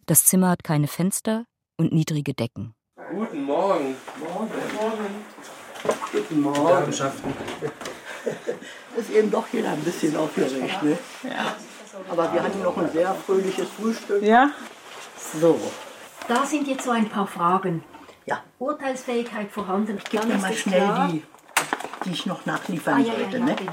[0.07, 1.45] Das Zimmer hat keine Fenster
[1.77, 2.73] und niedrige Decken.
[3.09, 3.95] Guten Morgen.
[4.19, 4.51] Morgen.
[6.11, 6.67] Guten Morgen.
[6.67, 7.33] Datenschaften.
[8.97, 10.97] Ist eben doch jeder ein bisschen aufgeregt, ne?
[11.23, 11.55] Ja.
[12.09, 14.21] Aber wir hatten noch ein sehr fröhliches Frühstück.
[14.21, 14.51] Ja.
[15.41, 15.59] So.
[16.27, 17.83] Da sind jetzt so ein paar Fragen.
[18.25, 18.43] Ja.
[18.59, 19.97] Urteilsfähigkeit vorhanden.
[19.97, 21.23] Ich gebe mal schnell klar- die,
[22.05, 23.55] die ich noch Ah, nachliefern ja, ja, sollte, ja, ne?
[23.55, 23.71] genau.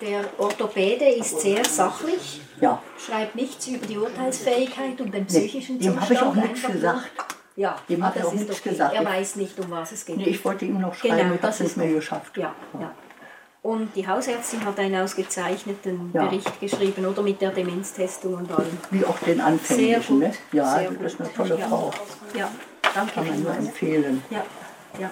[0.00, 2.82] Der Orthopäde ist sehr sachlich, Ja.
[2.98, 6.00] schreibt nichts über die Urteilsfähigkeit und den psychischen dem Zustand.
[6.02, 7.10] habe ich auch nichts gesagt.
[7.56, 8.70] Ja, Dem ich das auch ist nichts okay.
[8.70, 8.94] gesagt.
[8.94, 10.16] Er weiß nicht, um was es geht.
[10.16, 12.36] Nee, ich wollte ihm noch schreiben, Genau, ich habe es ist mir geschafft.
[12.36, 12.90] Ja, ja.
[13.62, 16.24] Und die Hausärztin hat einen ausgezeichneten Ja.
[16.24, 18.76] Bericht geschrieben, oder mit der Demenztestung und allem.
[18.90, 20.28] Wie auch den Sehr Anfänglichen, gut.
[20.28, 20.34] ne?
[20.52, 21.68] Ja, Sehr das ist eine tolle Ja.
[21.68, 21.90] Frau.
[22.36, 22.50] Ja,
[22.94, 24.22] danke Kann man nur empfehlen.
[24.30, 24.44] Ja,
[24.98, 25.10] ja.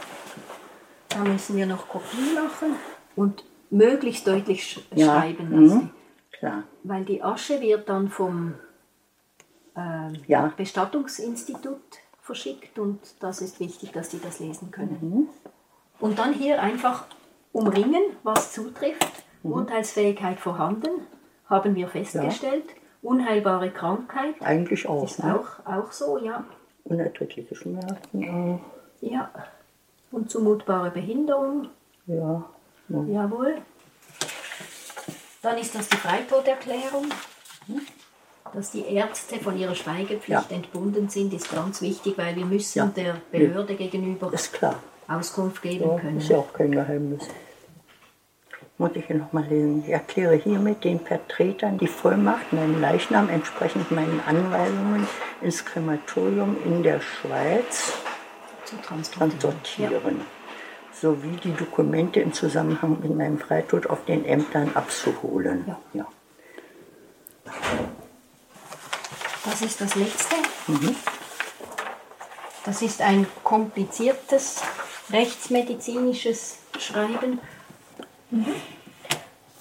[1.11, 2.75] Da müssen wir noch Kopie machen
[3.17, 5.65] und möglichst deutlich sch Ja, schreiben mhm.
[5.67, 5.91] lassen.
[6.33, 6.63] Klar.
[6.85, 8.55] Weil die Asche wird dann vom
[9.77, 10.53] ähm, Ja.
[10.57, 11.81] Bestattungsinstitut
[12.31, 14.99] verschickt und das ist wichtig, dass die das lesen können.
[15.01, 15.29] Mhm.
[15.99, 17.07] Und dann hier einfach
[17.53, 19.25] umringen, was zutrifft.
[19.43, 19.53] Mhm.
[19.53, 20.91] Urteilsfähigkeit vorhanden,
[21.49, 22.67] haben wir festgestellt.
[23.03, 24.37] Unheilbare Krankheit.
[24.43, 25.03] Eigentlich auch.
[25.03, 25.41] Ist ne?
[25.41, 26.45] auch, auch so, ja.
[26.85, 28.61] Unerträgliche Schmerzen auch.
[29.01, 29.31] Ja.
[30.13, 31.69] Und zumutbare Behinderung.
[32.07, 32.45] Ja.
[32.91, 33.03] ja.
[33.09, 33.57] Jawohl.
[35.43, 37.07] Dann ist das die Freitoderklärung.
[38.53, 42.87] Dass die Ärzte von ihrer Schweigepflicht entbunden sind, ist ganz wichtig, weil wir müssen Ja.
[42.87, 44.31] der Behörde gegenüber.
[45.09, 46.19] Auskunft geben Ja, können.
[46.19, 47.27] ist ja auch kein Geheimnis.
[48.79, 49.83] Muss ich hier nochmal lesen.
[49.85, 55.07] Ich erkläre hiermit den Vertretern die Vollmacht, meinen Leichnam entsprechend meinen Anweisungen
[55.43, 57.93] ins Krematorium in der Schweiz
[58.65, 59.39] zu transportieren.
[59.41, 60.21] transportieren,
[60.93, 65.77] sowie die Dokumente im Zusammenhang mit meinem Freitod auf den Ämtern abzuholen.
[65.93, 66.07] Ja.
[69.45, 70.37] Das ist das letzte.
[70.67, 70.95] Mhm.
[72.65, 74.63] Das ist ein kompliziertes
[75.11, 77.41] rechtsmedizinisches Schreiben.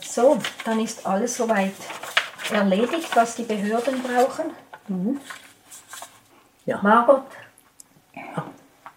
[0.01, 1.73] So, dann ist alles soweit
[2.51, 4.51] erledigt, was die Behörden brauchen.
[6.65, 6.79] Ja.
[6.81, 7.23] Margot,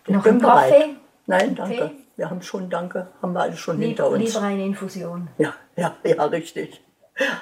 [0.07, 0.71] Ich noch ein bereit.
[0.71, 0.97] Kaffee?
[1.27, 1.55] Nein, Tee?
[1.55, 1.91] danke.
[2.17, 4.23] Wir haben schon, danke, haben wir alles schon Lieb, hinter uns.
[4.23, 5.29] lieber eine Infusion.
[5.39, 6.83] Ja, ja, ja, richtig.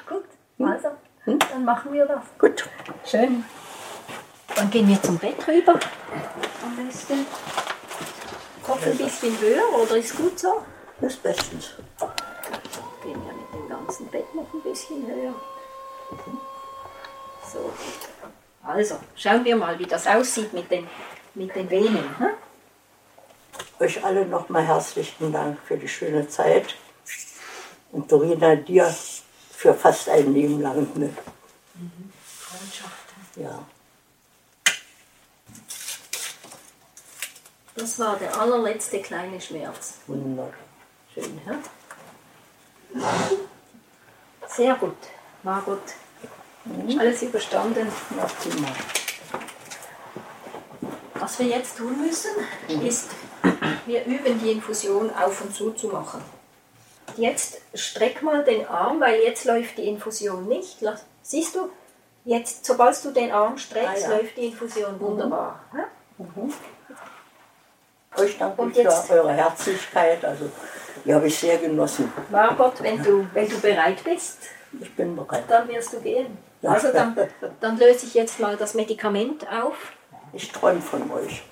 [0.09, 0.25] Gut,
[0.59, 0.89] also,
[1.27, 2.23] dann machen wir das.
[2.39, 2.69] Gut.
[3.05, 3.45] Schön.
[4.57, 5.79] Dann gehen wir zum Bett rüber.
[6.65, 7.27] Am besten.
[8.63, 10.63] Kopf ein bisschen höher, oder ist gut so?
[11.01, 11.75] Das ist bestens.
[13.03, 15.35] Gehen wir mit dem ganzen Bett noch ein bisschen höher.
[17.53, 17.73] So.
[18.63, 20.87] Also, schauen wir mal, wie das aussieht mit den,
[21.35, 22.19] mit den Venen.
[22.19, 22.31] Hm?
[23.81, 26.77] Euch alle nochmal herzlichen Dank für die schöne Zeit.
[27.93, 28.95] Und Dorina, dir
[29.61, 30.89] für fast ein Leben lang.
[30.95, 31.15] Ne?
[32.25, 33.23] Freundschaften.
[33.37, 33.67] Ja.
[37.75, 39.99] Das war der allerletzte kleine Schmerz.
[40.07, 40.55] Wunderbar.
[41.13, 41.57] Schön, hä?
[44.49, 44.97] Sehr gut,
[45.43, 45.83] Margot.
[46.89, 47.89] Ist alles überstanden.
[48.17, 48.69] Ja, prima.
[51.17, 52.31] Was wir jetzt tun müssen,
[52.83, 53.11] ist,
[53.85, 56.23] wir üben die Infusion auf und zu zu machen.
[57.17, 60.79] Jetzt streck mal den Arm, weil jetzt läuft die Infusion nicht.
[61.23, 61.71] Siehst du?
[62.25, 64.17] Jetzt, sobald du den Arm streckst, Ah, ja.
[64.19, 65.61] läuft die Infusion wunderbar.
[66.19, 66.53] Mhm.
[68.17, 70.25] Euch danke Und für jetzt- eure Herzlichkeit.
[70.25, 70.51] Also,
[71.05, 72.13] die habe ich sehr genossen.
[72.31, 74.39] Margot, wenn du, wenn du bereit bist,
[74.81, 75.45] Ich bin bereit.
[75.49, 76.37] dann wirst du gehen.
[76.63, 76.73] Ja.
[76.73, 77.17] Also dann,
[77.61, 79.75] dann löse ich jetzt mal das Medikament auf.
[80.35, 81.43] Ich träume von euch.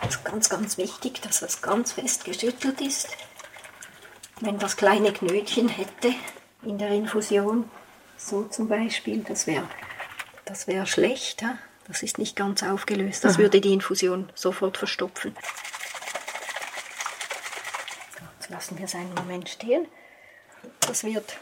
[0.00, 3.08] Also ganz, ganz wichtig, dass das ganz fest geschüttelt ist.
[4.40, 6.12] Wenn das kleine Knötchen hätte
[6.62, 7.70] in der Infusion,
[8.16, 9.68] so zum Beispiel, das wäre
[10.44, 11.42] das wär schlecht.
[11.42, 11.58] Ja?
[11.86, 13.24] Das ist nicht ganz aufgelöst.
[13.24, 13.42] Das Aha.
[13.42, 15.34] würde die Infusion sofort verstopfen.
[18.18, 19.86] So, jetzt lassen wir es einen Moment stehen.
[20.80, 21.38] Das wird,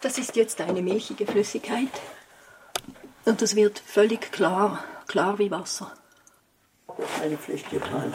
[0.00, 1.88] das ist jetzt eine milchige Flüssigkeit.
[3.24, 5.92] Und das wird völlig klar, klar wie Wasser.
[7.20, 8.14] Meine Pflicht getan.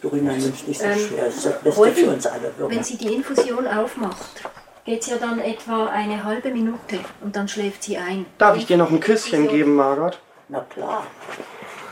[0.00, 1.24] Dorina nimmt nicht so Ähm, schwer.
[1.26, 2.52] Das ist das Beste für uns alle.
[2.58, 4.42] Wenn sie die Infusion aufmacht,
[4.84, 8.24] geht sie ja dann etwa eine halbe Minute und dann schläft sie ein.
[8.38, 10.18] Darf ich dir noch ein Küsschen geben, Margot?
[10.48, 11.06] Na klar.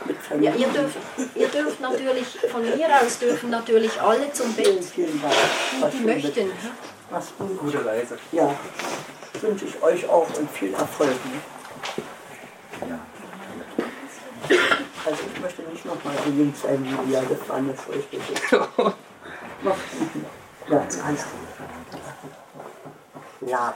[0.05, 0.55] Mit Ja, Familie.
[0.55, 0.97] ihr dürft,
[1.35, 5.33] ihr dürft natürlich, von mir aus dürfen natürlich alle zum Bett, Vielen Dank.
[5.93, 6.51] die, die möchten.
[7.09, 7.57] Mach's gut.
[7.59, 8.17] Gute Reise.
[8.31, 8.53] Ja,
[9.41, 11.09] wünsche ich euch auch und viel Erfolg.
[11.09, 12.89] Ne?
[12.89, 12.99] Ja.
[15.05, 17.83] Also ich möchte nicht nochmal so links sein, wie ihr gefahren ist.
[19.63, 19.77] Noch.
[20.69, 21.25] Ja, alles
[23.41, 23.75] Lava.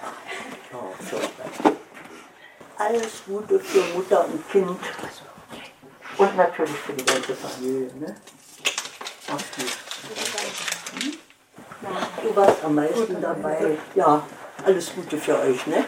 [0.73, 1.19] Oh, so.
[2.77, 4.79] Alles Gute für Mutter und Kind.
[6.17, 7.93] Und natürlich für die ganze Familie.
[7.95, 8.15] Ne?
[9.29, 9.77] Mach's gut.
[12.23, 13.77] Du warst am meisten dabei.
[13.95, 14.23] Ja,
[14.65, 15.85] alles Gute für euch, ne?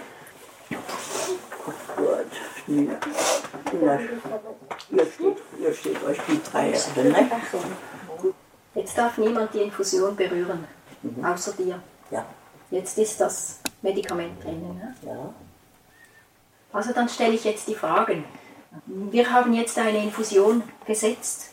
[1.67, 1.71] Oh
[2.69, 2.99] Nina.
[3.73, 3.99] Nina,
[4.91, 7.31] ihr steht, ihr steht euch die drei Erde, ne?
[8.75, 10.65] Jetzt darf niemand die Infusion berühren,
[11.23, 11.81] außer dir.
[12.11, 12.25] Ja.
[12.69, 14.77] Jetzt ist das Medikament drinnen.
[14.77, 14.95] Ne?
[15.01, 15.33] Ja.
[16.71, 18.23] Also dann stelle ich jetzt die Fragen.
[18.85, 21.49] Wir haben jetzt eine Infusion gesetzt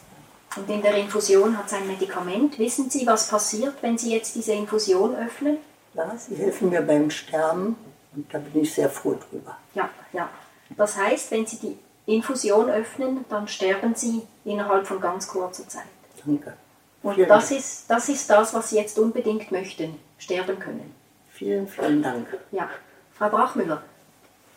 [0.56, 2.58] und in der Infusion hat es ein Medikament.
[2.58, 5.56] Wissen Sie, was passiert, wenn Sie jetzt diese Infusion öffnen?
[5.94, 7.76] Ja, Sie helfen mir beim Sterben
[8.14, 9.56] und da bin ich sehr froh drüber.
[9.74, 10.28] Ja, ja.
[10.76, 11.78] Das heißt, wenn Sie die
[12.12, 15.84] Infusion öffnen, dann sterben Sie innerhalb von ganz kurzer Zeit.
[16.24, 16.54] Danke.
[17.02, 17.60] Und Vielen das Dank.
[17.60, 20.94] ist, das ist das, was Sie jetzt unbedingt möchten, sterben können.
[21.30, 22.26] Vielen, vielen Dank.
[22.50, 22.68] Ja,
[23.16, 23.82] Frau Brachmüller,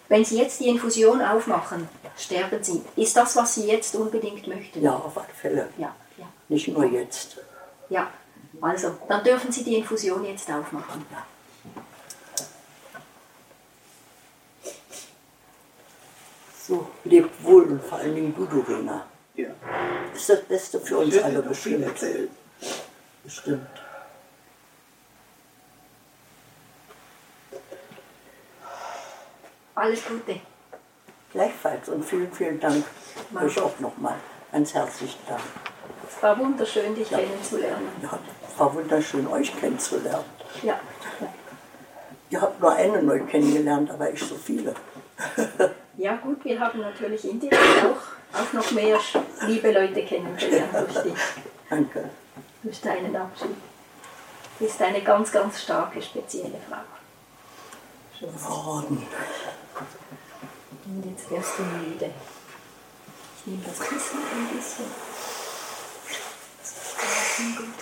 [0.08, 1.88] wenn Sie jetzt die Infusion aufmachen,
[2.18, 2.82] sterben Sie.
[2.96, 4.82] Ist das, was Sie jetzt unbedingt möchten?
[4.82, 5.70] Ja, auf alle Fälle.
[5.78, 6.26] Ja, ja.
[6.48, 7.38] Nicht nur jetzt.
[7.90, 8.08] Ja,
[8.62, 11.06] also, dann dürfen Sie die Infusion jetzt aufmachen.
[16.70, 19.04] So, lebt wohl und vor allen Dingen du, Dorina.
[19.34, 19.50] Ja.
[20.14, 22.00] Ist das Beste für uns Ich alle bestimmt.
[23.24, 23.68] Bestimmt.
[29.74, 30.42] Alles Gute.
[31.32, 32.86] Gleichfalls und vielen, vielen Dank.
[33.32, 34.18] Mach Euch auch nochmal.
[34.52, 35.42] Ganz herzlichen Dank.
[36.08, 37.18] Es war wunderschön, dich Ja.
[37.18, 37.88] kennenzulernen.
[38.04, 38.20] Ja,
[38.60, 40.26] war wunderschön, euch kennenzulernen.
[40.62, 40.80] Ja.
[42.30, 44.76] Ihr habt nur eine neu kennengelernt, aber ich so viele.
[46.00, 48.98] Ja gut, wir haben natürlich indirekt auch, auch noch mehr
[49.42, 51.20] liebe Leute kennengelernt durch dich,
[51.70, 52.10] Danke.
[52.64, 53.50] durch deinen Abschied.
[54.58, 56.78] Du bist eine ganz, ganz starke, spezielle Frau.
[58.50, 59.06] Worden.
[60.86, 62.12] Und jetzt wirst du müde.
[63.38, 64.86] Ich nehme das Kissen ein bisschen.
[66.62, 67.79] Das ist gut.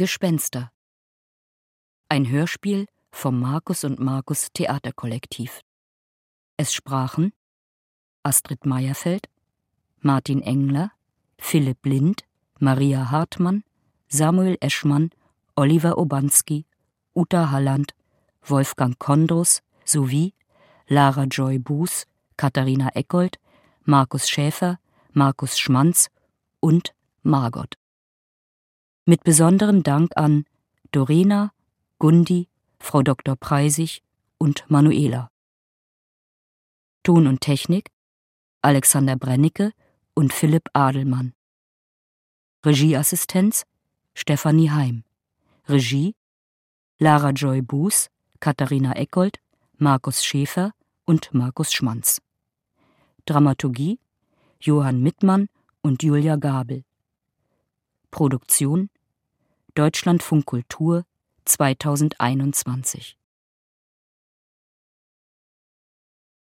[0.00, 0.72] Gespenster.
[2.08, 5.60] Ein Hörspiel vom Markus und Markus Theaterkollektiv.
[6.56, 7.34] Es sprachen
[8.22, 9.28] Astrid Meyerfeld,
[10.00, 10.90] Martin Engler,
[11.36, 12.24] Philipp Lind,
[12.58, 13.62] Maria Hartmann,
[14.08, 15.10] Samuel Eschmann,
[15.54, 16.64] Oliver Obanski,
[17.14, 17.92] Uta Halland,
[18.40, 20.32] Wolfgang Kondrus sowie
[20.86, 22.06] Lara Joy Buß,
[22.38, 23.38] Katharina Eckold,
[23.84, 24.78] Markus Schäfer,
[25.12, 26.08] Markus Schmanz
[26.58, 27.79] und Margot.
[29.10, 30.44] Mit besonderem Dank an
[30.92, 31.52] Dorena,
[31.98, 32.46] Gundi,
[32.78, 33.34] Frau Dr.
[33.34, 34.04] Preisig
[34.38, 35.32] und Manuela.
[37.02, 37.90] Ton und Technik
[38.62, 39.72] Alexander Brennicke
[40.14, 41.34] und Philipp Adelmann.
[42.64, 43.64] Regieassistenz
[44.14, 45.02] Stefanie Heim.
[45.68, 46.14] Regie
[47.00, 49.40] Lara Joy Buß, Katharina Eckold,
[49.76, 50.70] Markus Schäfer
[51.04, 52.22] und Markus Schmanz.
[53.26, 53.98] Dramaturgie
[54.60, 55.48] Johann Mittmann
[55.82, 56.84] und Julia Gabel.
[58.12, 58.88] Produktion
[59.74, 61.04] Deutschlandfunk Kultur
[61.44, 63.19] 2021